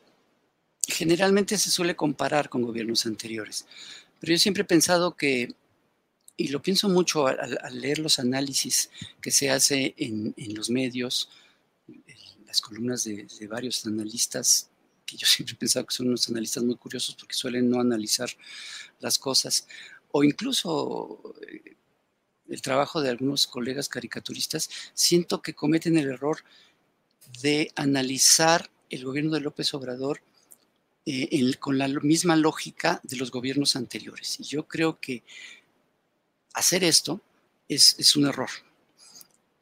generalmente 0.88 1.58
se 1.58 1.70
suele 1.70 1.96
comparar 1.96 2.48
con 2.48 2.62
gobiernos 2.62 3.06
anteriores, 3.06 3.68
pero 4.20 4.32
yo 4.32 4.40
siempre 4.40 4.64
he 4.64 4.66
pensado 4.66 5.16
que 5.16 5.54
y 6.38 6.48
lo 6.48 6.62
pienso 6.62 6.88
mucho 6.88 7.28
al, 7.28 7.60
leer 7.74 8.00
los 8.00 8.18
análisis 8.18 8.90
que 9.22 9.30
se 9.30 9.50
hace 9.50 9.94
en, 9.98 10.34
los 10.56 10.70
medios, 10.70 11.30
las 12.48 12.62
columnas 12.62 13.04
de, 13.04 13.28
varios 13.50 13.86
analistas, 13.86 14.70
que 15.06 15.18
yo 15.18 15.28
siempre 15.28 15.56
he 15.56 15.58
pensado 15.58 15.86
que 15.86 15.94
son 15.94 16.08
unos 16.08 16.30
analistas 16.30 16.64
muy 16.64 16.78
curiosos 16.78 17.16
porque 17.16 17.36
suelen 17.36 17.70
no 17.70 17.82
analizar 17.82 18.30
las 19.02 19.20
cosas, 19.20 19.68
o 20.12 20.24
incluso 20.24 21.36
eh, 21.42 21.76
el 22.50 22.62
trabajo 22.62 23.02
de 23.02 23.10
algunos 23.10 23.48
colegas 23.48 23.90
caricaturistas, 23.90 24.70
siento 24.94 25.42
que 25.42 25.54
cometen 25.54 25.98
el 25.98 26.10
error 26.10 26.40
de 27.42 27.72
analizar 27.76 28.70
el 28.90 29.06
gobierno 29.06 29.32
de 29.32 29.42
López 29.42 29.74
Obrador 29.74 30.22
eh, 31.06 31.56
con 31.60 31.78
la 31.78 31.88
misma 31.88 32.36
lógica 32.36 33.00
de 33.04 33.18
los 33.18 33.32
gobiernos 33.32 33.76
anteriores. 33.76 34.40
Y 34.40 34.44
yo 34.44 34.68
creo 34.68 35.00
que 35.00 35.24
hacer 36.54 36.84
esto 36.84 37.22
es, 37.68 38.16
un 38.16 38.28
error. 38.28 38.50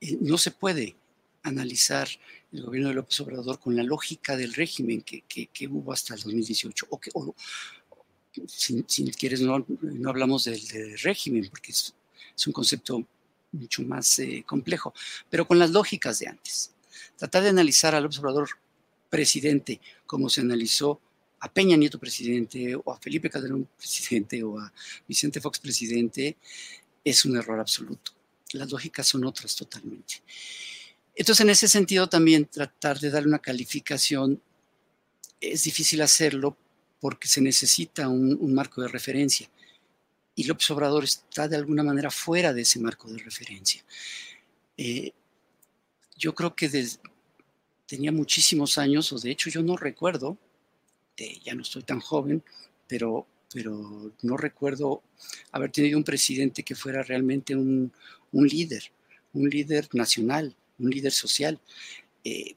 Eh, 0.01 0.17
no 0.19 0.37
se 0.37 0.51
puede 0.51 0.95
analizar 1.43 2.07
el 2.51 2.63
gobierno 2.63 2.89
de 2.89 2.95
López 2.95 3.19
Obrador 3.21 3.59
con 3.59 3.75
la 3.75 3.83
lógica 3.83 4.35
del 4.35 4.53
régimen 4.53 5.01
que, 5.01 5.23
hubo 5.69 5.93
hasta 5.93 6.15
el 6.15 6.21
2018. 6.21 6.87
O 6.89 6.99
que, 6.99 7.11
si, 8.47 8.83
quieres, 9.11 9.41
no, 9.41 9.65
hablamos 10.07 10.45
del, 10.45 10.99
régimen, 10.99 11.49
porque 11.49 11.71
es, 11.71 11.93
un 12.45 12.53
concepto 12.53 13.03
mucho 13.51 13.81
más 13.83 14.19
eh, 14.19 14.43
complejo, 14.45 14.93
pero 15.29 15.47
con 15.47 15.57
las 15.57 15.71
lógicas 15.71 16.19
de 16.19 16.27
antes. 16.27 16.71
Tratar 17.15 17.43
de 17.43 17.49
analizar 17.49 17.95
a 17.95 18.01
López 18.01 18.19
Obrador 18.19 18.49
presidente 19.09 19.79
como 20.05 20.29
se 20.29 20.41
analizó 20.41 20.99
a 21.39 21.51
Peña 21.51 21.77
Nieto 21.77 21.99
presidente 21.99 22.75
o 22.75 22.91
a 22.91 22.99
Felipe 22.99 23.29
Calderón 23.29 23.67
presidente 23.77 24.43
o 24.43 24.59
a 24.59 24.71
Vicente 25.07 25.39
Fox 25.39 25.59
presidente 25.59 26.37
es 27.03 27.25
un 27.25 27.37
error 27.37 27.59
absoluto. 27.59 28.11
Las 28.53 28.69
lógicas 28.69 29.07
son 29.07 29.25
otras 29.25 29.55
totalmente. 29.55 30.21
Entonces, 31.15 31.43
en 31.43 31.49
ese 31.49 31.67
sentido, 31.67 32.07
también 32.07 32.45
tratar 32.45 32.99
de 32.99 33.09
darle 33.09 33.29
una 33.29 33.39
calificación 33.39 34.41
es 35.39 35.63
difícil 35.63 36.01
hacerlo 36.01 36.57
porque 36.99 37.27
se 37.27 37.41
necesita 37.41 38.07
un, 38.07 38.53
marco 38.53 38.81
de 38.81 38.87
referencia. 38.87 39.49
Y 40.37 40.43
López 40.43 40.69
Obrador 40.69 41.03
está 41.03 41.47
de 41.47 41.55
alguna 41.55 41.83
manera 41.83 42.11
fuera 42.11 42.53
de 42.53 42.61
ese 42.61 42.79
marco 42.79 43.11
de 43.11 43.17
referencia. 43.17 43.83
Eh, 44.77 45.11
yo 46.15 46.35
creo 46.35 46.55
que 46.55 46.69
tenía 47.87 48.11
muchísimos 48.11 48.77
años, 48.77 49.11
o 49.11 49.17
de 49.17 49.31
hecho 49.31 49.49
yo 49.49 49.63
no 49.63 49.75
recuerdo, 49.75 50.37
ya 51.43 51.55
no 51.55 51.63
estoy 51.63 51.81
tan 51.81 51.99
joven, 51.99 52.43
pero, 52.87 53.25
pero 53.51 54.13
no 54.21 54.37
recuerdo 54.37 55.01
haber 55.51 55.71
tenido 55.71 55.97
un 55.97 56.03
presidente 56.03 56.61
que 56.61 56.75
fuera 56.75 57.01
realmente 57.01 57.55
un, 57.55 57.91
líder, 58.31 58.83
un 59.33 59.49
líder 59.49 59.89
nacional, 59.93 60.55
un 60.77 60.91
líder 60.91 61.13
social. 61.13 61.59
Eh, 62.23 62.53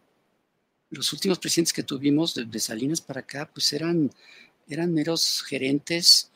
los 0.91 1.15
últimos 1.15 1.39
presidentes 1.39 1.73
que 1.73 1.83
tuvimos 1.83 2.35
de, 2.35 2.61
Salinas 2.61 3.01
para 3.01 3.21
acá, 3.21 3.51
pues 3.51 3.73
eran, 3.73 4.11
eran 4.69 4.93
meros 4.93 5.43
gerentes 5.49 6.30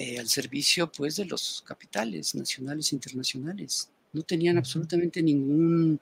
eh, 0.00 0.20
al 0.20 0.28
servicio 0.28 0.92
pues 0.92 1.16
de 1.16 1.24
los 1.24 1.64
capitales 1.66 2.36
nacionales 2.36 2.92
e 2.92 2.94
internacionales. 2.94 3.90
No 4.12 4.22
tenían 4.22 4.56
absolutamente 4.56 5.20
ningún, 5.20 6.00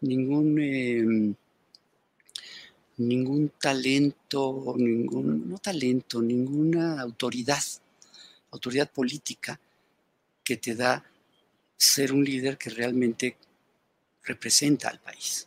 ningún, 0.00 0.58
em, 0.60 1.34
ningún 2.96 3.52
talento, 3.60 4.74
ningún, 4.76 5.48
no 5.48 5.58
talento, 5.58 6.20
ninguna 6.20 7.00
autoridad, 7.00 7.62
autoridad 8.50 8.90
política 8.90 9.60
que 10.42 10.56
te 10.56 10.74
da 10.74 11.04
ser 11.76 12.12
un 12.12 12.24
líder 12.24 12.58
que 12.58 12.70
realmente 12.70 13.36
representa 14.24 14.88
al 14.88 14.98
país. 14.98 15.46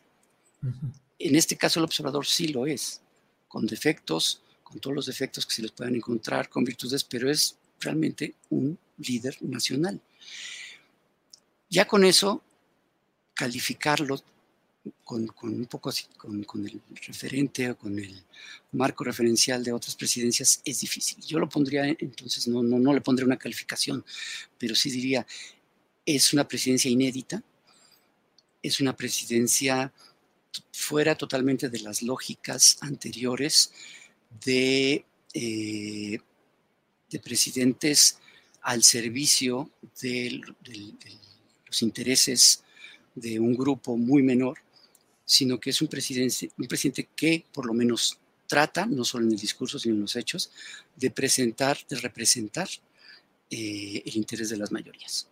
En 1.19 1.35
este 1.35 1.57
caso 1.57 1.81
el 1.81 1.83
observador 1.83 2.25
sí 2.25 2.47
lo 2.47 2.65
es, 2.65 3.01
con 3.49 3.65
defectos, 3.65 4.41
con 4.63 4.79
todos 4.79 4.95
los 4.95 5.05
defectos 5.07 5.45
que 5.45 5.55
se 5.55 5.61
les 5.61 5.71
puedan 5.71 5.95
encontrar, 5.95 6.47
con 6.47 6.63
virtudes, 6.63 7.03
pero 7.03 7.29
es 7.29 7.57
realmente 7.85 8.35
un 8.49 8.77
líder 8.97 9.37
nacional. 9.41 10.01
Ya 11.69 11.85
con 11.85 12.03
eso, 12.03 12.43
calificarlo 13.33 14.21
con, 15.03 15.29
un 15.41 15.65
poco 15.65 15.91
con, 16.17 16.65
el 16.65 16.81
referente 17.07 17.71
o 17.71 17.77
con 17.77 17.97
el 17.97 18.23
marco 18.73 19.03
referencial 19.03 19.63
de 19.63 19.71
otras 19.71 19.95
presidencias 19.95 20.61
es 20.63 20.79
difícil. 20.81 21.23
Yo 21.25 21.39
lo 21.39 21.49
pondría, 21.49 21.87
entonces 21.87 22.47
no, 22.47 22.61
no, 22.61 22.77
no 22.79 22.93
le 22.93 23.01
pondré 23.01 23.25
una 23.25 23.37
calificación, 23.37 24.05
pero 24.57 24.75
sí 24.75 24.91
diría, 24.91 25.25
es 26.05 26.33
una 26.33 26.47
presidencia 26.47 26.91
inédita, 26.91 27.41
es 28.61 28.79
una 28.79 28.95
presidencia 28.95 29.91
fuera 30.71 31.15
totalmente 31.15 31.69
de 31.69 31.79
las 31.79 32.01
lógicas 32.01 32.77
anteriores 32.81 33.71
de, 34.45 35.05
eh, 35.33 36.19
de 37.09 37.19
presidentes 37.19 38.19
al 38.61 38.83
servicio 38.83 39.69
de, 40.01 40.41
los 41.67 41.81
intereses 41.81 42.63
de 43.13 43.39
un 43.39 43.55
grupo 43.55 43.95
muy 43.95 44.23
menor, 44.23 44.57
sino 45.23 45.59
que 45.59 45.69
es 45.69 45.81
un 45.81 45.87
presidente, 45.87 46.51
un 46.57 46.67
presidente 46.67 47.09
que 47.15 47.45
por 47.53 47.65
lo 47.65 47.73
menos 47.73 48.19
trata, 48.47 48.85
no 48.85 49.03
solo 49.03 49.25
en 49.25 49.31
el 49.31 49.39
discurso, 49.39 49.79
sino 49.79 49.95
en 49.95 50.01
los 50.01 50.15
hechos, 50.15 50.51
de 50.95 51.11
presentar, 51.11 51.77
de 51.87 51.97
representar 51.97 52.69
eh, 53.49 54.03
el 54.05 54.17
interés 54.17 54.49
de 54.49 54.57
las 54.57 54.71
mayorías. 54.71 55.27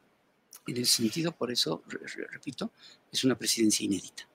En 0.67 0.77
ese 0.77 0.95
sentido, 0.95 1.31
por 1.31 1.51
eso, 1.51 1.83
repito, 2.31 2.71
es 3.11 3.23
una 3.23 3.37
presidencia 3.37 3.85
inédita. 3.85 4.27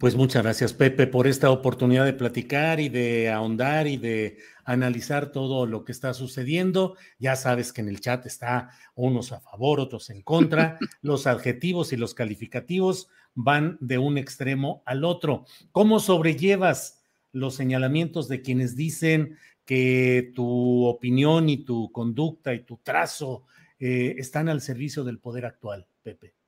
Pues 0.00 0.16
muchas 0.16 0.42
gracias, 0.42 0.72
Pepe, 0.72 1.06
por 1.06 1.26
esta 1.26 1.50
oportunidad 1.50 2.06
de 2.06 2.14
platicar 2.14 2.80
y 2.80 2.88
de 2.88 3.28
ahondar 3.28 3.86
y 3.86 3.98
de 3.98 4.38
analizar 4.64 5.30
todo 5.30 5.66
lo 5.66 5.84
que 5.84 5.92
está 5.92 6.14
sucediendo. 6.14 6.96
Ya 7.18 7.36
sabes 7.36 7.70
que 7.70 7.82
en 7.82 7.90
el 7.90 8.00
chat 8.00 8.24
está 8.24 8.70
unos 8.94 9.30
a 9.32 9.40
favor, 9.40 9.78
otros 9.78 10.08
en 10.08 10.22
contra. 10.22 10.78
Los 11.02 11.26
adjetivos 11.26 11.92
y 11.92 11.98
los 11.98 12.14
calificativos 12.14 13.08
van 13.34 13.76
de 13.82 13.98
un 13.98 14.16
extremo 14.16 14.82
al 14.86 15.04
otro. 15.04 15.44
¿Cómo 15.70 16.00
sobrellevas 16.00 17.02
los 17.32 17.54
señalamientos 17.54 18.26
de 18.26 18.40
quienes 18.40 18.76
dicen 18.76 19.36
que 19.66 20.32
tu 20.34 20.86
opinión 20.86 21.50
y 21.50 21.58
tu 21.58 21.92
conducta 21.92 22.54
y 22.54 22.60
tu 22.60 22.78
trazo 22.78 23.44
eh, 23.78 24.14
están 24.16 24.48
al 24.48 24.62
servicio 24.62 25.04
del 25.04 25.18
poder 25.18 25.44
actual, 25.44 25.86
Pepe? 26.02 26.39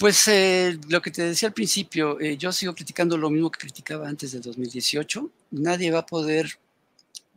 Pues 0.00 0.28
eh, 0.28 0.78
lo 0.88 1.02
que 1.02 1.10
te 1.10 1.20
decía 1.20 1.48
al 1.48 1.52
principio, 1.52 2.18
eh, 2.18 2.38
yo 2.38 2.52
sigo 2.52 2.74
criticando 2.74 3.18
lo 3.18 3.28
mismo 3.28 3.50
que 3.50 3.60
criticaba 3.60 4.08
antes 4.08 4.32
del 4.32 4.40
2018. 4.40 5.30
Nadie 5.50 5.90
va 5.90 5.98
a 5.98 6.06
poder 6.06 6.58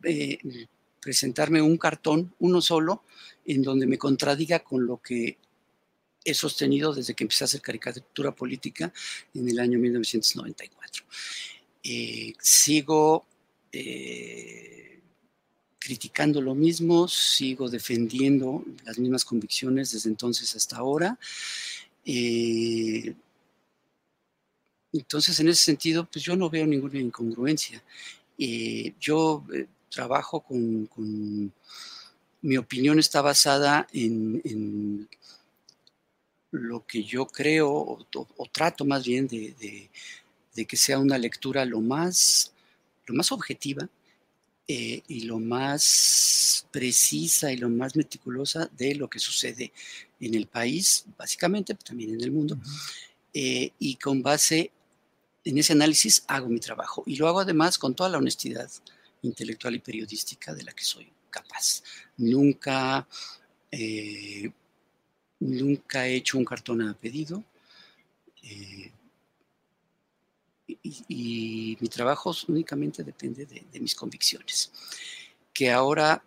eh, 0.02 0.38
presentarme 0.98 1.60
un 1.60 1.76
cartón, 1.76 2.34
uno 2.38 2.62
solo, 2.62 3.02
en 3.44 3.60
donde 3.60 3.86
me 3.86 3.98
contradiga 3.98 4.60
con 4.60 4.86
lo 4.86 4.96
que 4.96 5.36
he 6.24 6.32
sostenido 6.32 6.94
desde 6.94 7.12
que 7.12 7.24
empecé 7.24 7.44
a 7.44 7.48
hacer 7.48 7.60
caricatura 7.60 8.34
política 8.34 8.90
en 9.34 9.46
el 9.46 9.58
año 9.58 9.78
1994. 9.78 11.04
sigo 12.40 13.26
criticando 15.78 16.40
lo 16.40 16.54
mismo, 16.54 17.08
sigo 17.08 17.68
defendiendo 17.68 18.64
las 18.86 18.98
mismas 18.98 19.26
convicciones 19.26 19.92
desde 19.92 20.08
entonces 20.08 20.56
hasta 20.56 20.78
ahora. 20.78 21.18
Entonces, 24.92 25.40
en 25.40 25.48
ese 25.48 25.64
sentido, 25.64 26.08
pues 26.10 26.24
yo 26.24 26.36
no 26.36 26.50
veo 26.50 26.66
ninguna 26.66 26.98
incongruencia. 27.00 27.82
Eh, 28.38 28.94
yo 29.00 29.44
trabajo 29.90 30.40
con, 30.40 31.52
mi 32.42 32.56
opinión 32.56 32.98
está 32.98 33.22
basada 33.22 33.86
en, 33.92 35.08
lo 36.50 36.86
que 36.86 37.02
yo 37.02 37.26
creo, 37.26 37.70
o, 37.70 38.06
trato 38.52 38.84
más 38.84 39.04
bien 39.04 39.26
de, 39.26 39.88
que 40.66 40.76
sea 40.76 40.98
una 40.98 41.18
lectura 41.18 41.64
lo 41.64 41.80
más, 41.80 42.52
lo 43.06 43.14
más 43.14 43.32
objetiva 43.32 43.88
y 44.66 45.20
lo 45.24 45.38
más 45.38 46.66
precisa 46.70 47.52
y 47.52 47.56
lo 47.56 47.68
más 47.68 47.96
meticulosa 47.96 48.68
de 48.76 48.94
lo 48.94 49.08
que 49.08 49.18
sucede 49.18 49.72
en 50.20 50.34
el 50.34 50.46
país, 50.46 51.04
básicamente, 51.16 51.74
pero 51.74 51.84
también 51.84 52.14
en 52.14 52.20
el 52.22 52.32
mundo. 52.32 52.58
Eh, 53.32 53.72
y 53.78 53.96
con 53.96 54.22
base 54.22 54.70
en 55.44 55.58
ese 55.58 55.72
análisis 55.72 56.24
hago 56.26 56.48
mi 56.48 56.60
trabajo. 56.60 57.02
Y 57.06 57.16
lo 57.16 57.28
hago 57.28 57.40
además 57.40 57.78
con 57.78 57.94
toda 57.94 58.08
la 58.08 58.18
honestidad 58.18 58.70
intelectual 59.22 59.74
y 59.74 59.80
periodística 59.80 60.54
de 60.54 60.62
la 60.62 60.72
que 60.72 60.84
soy 60.84 61.08
capaz. 61.30 61.82
Nunca, 62.16 63.06
eh, 63.70 64.50
nunca 65.40 66.06
he 66.06 66.14
hecho 66.14 66.38
un 66.38 66.44
cartón 66.44 66.82
a 66.82 66.94
pedido. 66.94 67.44
Eh, 68.42 68.90
y, 70.66 71.76
mi 71.80 71.88
trabajo 71.88 72.32
únicamente 72.48 73.02
depende 73.02 73.46
de, 73.46 73.80
mis 73.80 73.94
convicciones. 73.94 74.72
Que 75.52 75.70
ahora 75.70 76.22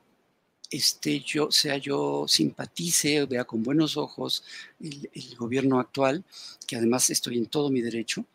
este, 0.69 1.19
yo, 1.21 1.51
sea 1.51 1.77
yo 1.77 2.25
simpatice, 2.27 3.25
vea 3.25 3.45
con 3.45 3.63
buenos 3.63 3.97
ojos 3.97 4.43
el, 4.79 5.35
gobierno 5.37 5.79
actual, 5.79 6.23
que 6.65 6.75
además 6.75 7.09
estoy 7.09 7.37
en 7.37 7.47
todo 7.47 7.69
mi 7.69 7.81
derecho, 7.81 8.25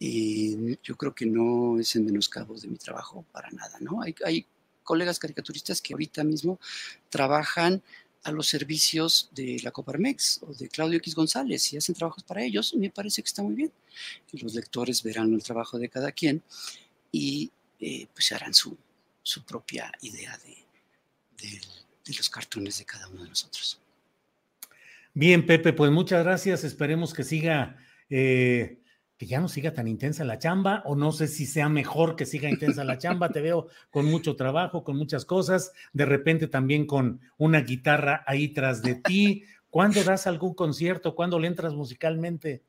eh, 0.00 0.76
yo 0.82 0.96
creo 0.96 1.14
que 1.14 1.26
no 1.26 1.78
es 1.78 1.94
en 1.96 2.06
menoscabo 2.06 2.54
de 2.54 2.68
mi 2.68 2.76
trabajo 2.76 3.24
para 3.32 3.50
nada, 3.50 3.78
¿no? 3.80 4.00
Hay, 4.02 4.14
hay 4.24 4.46
colegas 4.84 5.18
caricaturistas 5.18 5.82
que 5.82 5.92
ahorita 5.92 6.24
mismo 6.24 6.58
trabajan 7.10 7.82
a 8.24 8.32
los 8.32 8.48
servicios 8.48 9.30
de 9.32 9.60
la 9.62 9.70
Coparmex 9.70 10.40
o 10.42 10.52
de 10.54 10.68
Claudio 10.68 10.98
X 10.98 11.14
González 11.14 11.72
y 11.72 11.76
hacen 11.76 11.94
trabajos 11.94 12.22
para 12.24 12.42
ellos, 12.42 12.74
me 12.74 12.90
parece 12.90 13.22
que 13.22 13.26
está 13.28 13.42
muy 13.42 13.54
bien. 13.54 13.72
los 14.32 14.54
lectores 14.54 15.02
verán 15.02 15.32
el 15.32 15.42
trabajo 15.42 15.78
de 15.78 15.88
cada 15.88 16.12
quien 16.12 16.42
y 17.12 17.50
eh, 17.80 18.06
pues 18.12 18.32
harán 18.32 18.54
su, 18.54 18.76
su 19.22 19.44
propia 19.44 19.92
idea 20.02 20.38
de, 20.38 20.56
de, 21.46 21.60
los 22.16 22.30
cartones 22.30 22.78
de 22.78 22.84
cada 22.84 23.06
uno 23.08 23.22
de 23.22 23.28
nosotros. 23.28 23.78
Bien, 25.12 25.44
Pepe, 25.44 25.72
pues 25.72 25.90
muchas 25.90 26.24
gracias. 26.24 26.64
Esperemos 26.64 27.12
que 27.12 27.22
siga, 27.22 27.76
eh, 28.08 28.78
que 29.18 29.26
ya 29.26 29.40
no 29.40 29.48
siga 29.48 29.74
tan 29.74 29.88
intensa 29.88 30.24
la 30.24 30.38
chamba, 30.38 30.82
o 30.86 30.94
no 30.94 31.10
sé 31.10 31.26
si 31.26 31.44
sea 31.44 31.68
mejor 31.68 32.14
que 32.14 32.24
siga 32.24 32.48
intensa 32.48 32.84
la 32.84 32.98
chamba. 32.98 33.30
Te 33.30 33.40
veo 33.40 33.66
con 33.90 34.06
mucho 34.06 34.36
trabajo, 34.36 34.84
con 34.84 34.96
muchas 34.96 35.24
cosas, 35.24 35.72
de 35.92 36.06
repente 36.06 36.46
también 36.46 36.86
con 36.86 37.20
una 37.36 37.60
guitarra 37.62 38.22
ahí 38.28 38.48
tras 38.48 38.80
de 38.80 38.94
ti. 38.94 39.44
¿Cuándo 39.70 40.04
das 40.04 40.28
algún 40.28 40.54
concierto? 40.54 41.16
¿Cuándo 41.16 41.40
le 41.40 41.48
entras 41.48 41.74
musicalmente? 41.74 42.62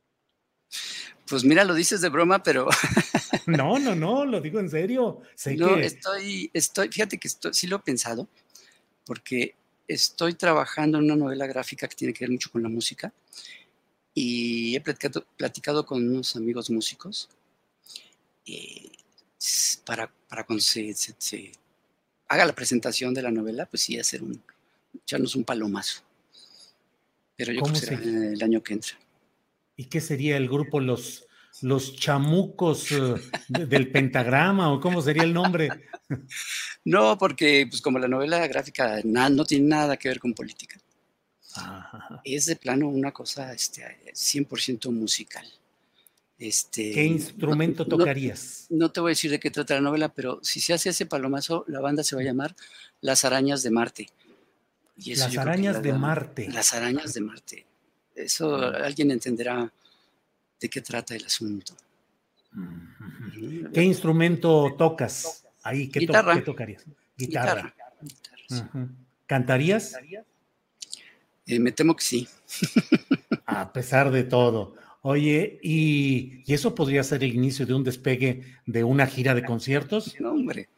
Pues 1.30 1.44
mira, 1.44 1.64
lo 1.64 1.76
dices 1.76 2.02
de 2.02 2.10
broma, 2.10 2.42
pero. 2.42 2.68
no, 3.46 3.78
no, 3.78 3.94
no, 3.94 4.26
lo 4.26 4.42
digo 4.42 4.60
en 4.60 4.72
serio. 4.72 5.22
no, 5.56 5.78
estoy, 5.78 6.50
estoy, 6.52 6.90
fíjate 6.90 7.20
que 7.20 7.30
sí 7.30 7.68
lo 7.68 7.76
he 7.76 7.80
pensado 7.80 8.28
porque 9.06 9.56
estoy 9.88 10.34
trabajando 10.34 10.98
en 10.98 11.06
una 11.06 11.16
novela 11.16 11.46
gráfica 11.46 11.88
que 11.88 11.96
tiene 11.96 12.14
que 12.14 12.26
ver 12.26 12.32
mucho 12.32 12.50
con 12.50 12.64
la 12.64 12.70
música 12.70 13.14
y 14.14 14.76
he 14.76 14.82
platicado, 14.82 15.86
con 15.86 16.08
unos 16.08 16.36
amigos 16.36 16.70
músicos 16.70 17.30
eh, 18.46 18.92
para, 19.86 20.12
para 20.28 20.46
cuando 20.46 20.62
se, 20.62 20.94
haga 22.28 22.46
la 22.46 22.54
presentación 22.54 23.14
de 23.14 23.22
la 23.22 23.32
novela, 23.32 23.66
pues 23.66 23.84
sí, 23.84 23.98
hacer 23.98 24.24
un, 24.24 24.42
echarnos 25.04 25.36
un 25.36 25.44
palomazo. 25.44 26.02
Pero 27.36 27.54
yo 27.54 27.62
creo 27.62 27.74
que 27.74 27.80
será 27.80 28.02
el 28.04 28.44
año 28.44 28.62
que 28.62 28.74
entra. 28.74 28.98
¿Y 29.78 29.86
qué 29.86 30.02
sería 30.02 30.36
el 30.36 30.50
grupo 30.50 30.82
Los, 30.82 31.26
los 31.62 31.96
chamucos 31.96 32.92
eh, 32.92 33.16
del 33.48 33.92
pentagrama 33.92 34.74
o 34.74 34.82
cómo 34.82 35.02
sería 35.02 35.24
el 35.24 35.34
nombre? 35.34 35.70
No, 36.86 37.20
porque 37.20 37.68
pues 37.70 37.84
como 37.84 38.00
la 38.00 38.08
novela 38.08 38.48
gráfica 38.48 39.02
no 39.04 39.46
tiene 39.46 39.68
nada 39.68 39.96
que 39.96 40.10
ver 40.10 40.20
con 40.20 40.34
política. 40.34 40.80
Es 42.24 42.46
de 42.46 42.56
plano 42.56 42.90
una 42.90 43.12
cosa 43.12 43.54
este, 43.54 43.84
100% 44.14 44.92
musical. 44.92 45.46
Este, 46.38 46.92
¿Qué 46.92 47.04
instrumento 47.04 47.86
tocarías? 47.86 48.68
No, 48.70 48.92
te 48.92 49.02
voy 49.02 49.10
a 49.10 49.12
decir 49.12 49.30
de 49.30 49.40
qué 49.40 49.52
trata 49.52 49.76
la 49.76 49.82
novela, 49.82 50.10
pero 50.10 50.40
si 50.42 50.62
se 50.62 50.74
hace 50.74 50.90
ese 50.90 51.06
palomazo, 51.06 51.66
la 51.68 51.82
banda 51.82 52.04
se 52.04 52.16
va 52.16 52.22
a 52.22 52.26
llamar 52.26 52.56
Las 53.02 53.26
Arañas 53.26 53.62
de 53.62 53.72
Marte. 53.72 54.10
las 54.96 55.38
Arañas 55.38 55.82
de 55.82 55.94
Marte. 55.94 56.50
Las 56.50 56.74
Arañas 56.74 57.14
de 57.14 57.22
Marte. 57.22 57.66
Eso 58.16 58.56
alguien 58.56 59.12
entenderá 59.12 59.72
de 60.60 60.70
qué 60.70 60.82
trata 60.82 61.16
el 61.16 61.26
asunto. 61.26 61.74
¿Qué 63.74 63.84
instrumento 63.84 64.76
tocas 64.78 65.46
ahí? 65.64 65.90
¿Qué, 65.90 66.08
tocarías? 66.08 66.86
Guitarra. 67.18 67.74
¿Cantarías? 69.26 69.96
Eh, 71.50 71.60
me 71.60 71.72
temo 71.72 71.96
que 71.96 72.04
sí. 72.04 72.28
A 73.48 73.74
pesar 73.74 74.12
de 74.12 74.24
todo. 74.24 74.76
Oye, 75.02 75.60
¿y, 75.64 76.44
eso 76.54 76.76
podría 76.76 77.04
ser 77.04 77.24
el 77.24 77.34
inicio 77.34 77.66
de 77.66 77.74
un 77.74 77.84
despegue 77.84 78.44
de 78.68 78.84
una 78.84 79.08
gira 79.08 79.34
de 79.34 79.44
conciertos? 79.44 80.16
No, 80.20 80.32
hombre, 80.32 80.70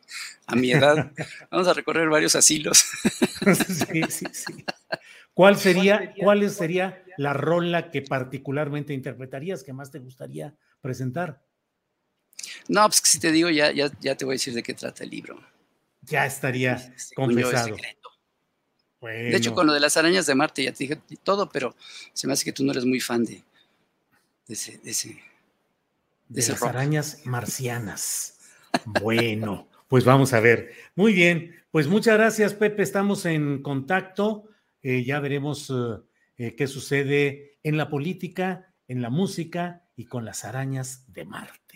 a 0.46 0.56
mi 0.56 0.72
edad 0.72 1.12
vamos 1.50 1.68
a 1.68 1.74
recorrer 1.74 2.08
varios 2.08 2.36
asilos. 2.36 2.86
sí, 3.68 4.04
sí, 4.10 4.26
sí. 4.32 4.66
¿Cuál 5.34 5.58
sería, 5.58 6.14
¿Cuál 6.18 6.50
sería 6.50 7.04
la 7.18 7.34
rola 7.34 7.92
que 7.92 8.02
particularmente 8.02 8.94
interpretarías, 8.94 9.64
que 9.64 9.74
más 9.74 9.92
te 9.92 10.00
gustaría 10.00 10.56
presentar? 10.80 11.44
No, 12.70 12.86
pues 12.88 13.02
si 13.04 13.20
te 13.20 13.32
digo, 13.32 13.50
ya, 13.50 13.72
ya, 13.72 13.92
ya 14.00 14.16
te 14.16 14.24
voy 14.24 14.34
a 14.34 14.36
decir 14.36 14.54
de 14.54 14.64
qué 14.64 14.74
trata 14.74 15.04
el 15.04 15.10
libro. 15.10 15.42
Ya 16.04 16.26
estaría 16.26 16.94
confesado. 17.16 17.76
De 19.02 19.36
hecho, 19.36 19.56
con 19.56 19.66
lo 19.66 19.74
de 19.74 19.80
las 19.80 19.98
arañas 19.98 20.28
de 20.28 20.36
Marte 20.36 20.64
ya 20.64 20.72
te 20.72 20.84
dije 20.84 21.00
todo, 21.24 21.50
pero 21.50 21.76
se 22.14 22.28
me 22.28 22.34
hace 22.34 22.46
que 22.46 22.54
tú 22.54 22.64
no 22.64 22.72
eres 22.72 22.86
muy 22.86 23.00
fan 23.00 23.26
de, 23.26 23.44
de 24.48 24.54
ese. 24.54 24.78
De, 24.78 24.92
ese, 24.92 25.20
de, 26.30 26.48
las 26.48 26.62
arañas 26.62 27.26
marcianas. 27.26 28.38
bueno, 29.02 29.68
pues 29.88 30.06
vamos 30.06 30.34
a 30.34 30.40
ver. 30.40 30.72
Muy 30.96 31.14
bien, 31.14 31.56
pues 31.72 31.88
muchas 31.88 32.16
gracias, 32.16 32.54
Pepe. 32.54 32.84
Estamos 32.84 33.26
en 33.26 33.64
contacto. 33.64 34.50
Eh, 34.84 35.04
ya 35.04 35.20
veremos 35.20 35.70
eh, 35.70 36.02
eh, 36.38 36.56
qué 36.56 36.68
sucede 36.68 37.58
en 37.64 37.78
la 37.78 37.90
política, 37.90 38.74
en 38.88 39.02
la 39.02 39.10
música 39.10 39.84
y 39.96 40.06
con 40.06 40.26
las 40.26 40.46
arañas 40.46 41.12
de 41.12 41.26
Marte. 41.26 41.71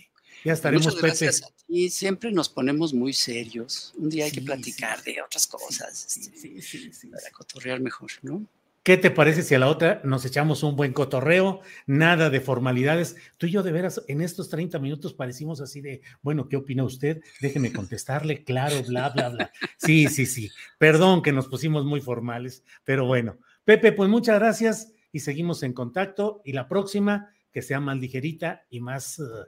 Ya 0.46 0.54
estaremos, 0.54 0.86
Muchas 0.86 1.02
gracias 1.02 1.42
Pepe. 1.42 1.54
Y 1.68 1.90
siempre 1.90 2.32
nos 2.32 2.48
ponemos 2.48 2.94
muy 2.94 3.14
serios. 3.14 3.94
Un 3.98 4.10
día 4.10 4.26
hay 4.26 4.32
que 4.32 4.42
platicar 4.42 5.04
de 5.04 5.22
otras 5.22 5.48
cosas. 5.48 6.06
Sí, 6.08 6.62
sí, 6.62 6.94
sí, 6.94 7.08
para 7.08 7.32
cotorrear 7.32 7.82
mejor, 7.82 8.12
¿no? 8.22 8.46
¿Qué 8.86 8.98
te 8.98 9.10
parece 9.10 9.42
si 9.42 9.56
a 9.56 9.60
la 9.60 9.68
otra 9.68 10.00
nos 10.04 10.24
echamos 10.26 10.62
un 10.62 10.76
buen 10.76 10.94
cotorreo? 10.94 11.62
Nada 11.88 12.30
de 12.30 12.40
formalidades. 12.40 13.16
Tú 13.40 13.48
y 13.48 13.52
yo 13.52 13.64
de 13.64 13.72
veras 13.72 14.04
en 14.08 14.22
estos 14.22 14.48
30 14.50 14.78
minutos 14.78 15.16
parecimos 15.16 15.60
así 15.60 15.82
de, 15.82 16.02
bueno, 16.22 16.48
¿qué 16.48 16.58
opina 16.58 16.84
usted? 16.84 17.24
Déjeme 17.42 17.74
contestarle, 17.74 18.44
claro, 18.44 18.84
bla, 18.84 19.10
bla, 19.10 19.30
bla. 19.30 19.52
Sí, 19.80 20.08
sí, 20.08 20.28
sí. 20.28 20.52
Perdón 20.78 21.24
que 21.24 21.32
nos 21.32 21.48
pusimos 21.48 21.84
muy 21.84 22.00
formales, 22.00 22.64
pero 22.84 23.08
bueno. 23.08 23.40
Pepe, 23.64 23.92
pues 23.92 24.08
muchas 24.08 24.38
gracias 24.38 24.94
y 25.12 25.22
seguimos 25.22 25.64
en 25.64 25.74
contacto. 25.74 26.44
Y 26.46 26.54
la 26.54 26.68
próxima, 26.68 27.34
que 27.52 27.64
sea 27.64 27.80
más 27.80 27.98
ligerita 27.98 28.68
y 28.70 28.82
más, 28.82 29.18
uh, 29.18 29.48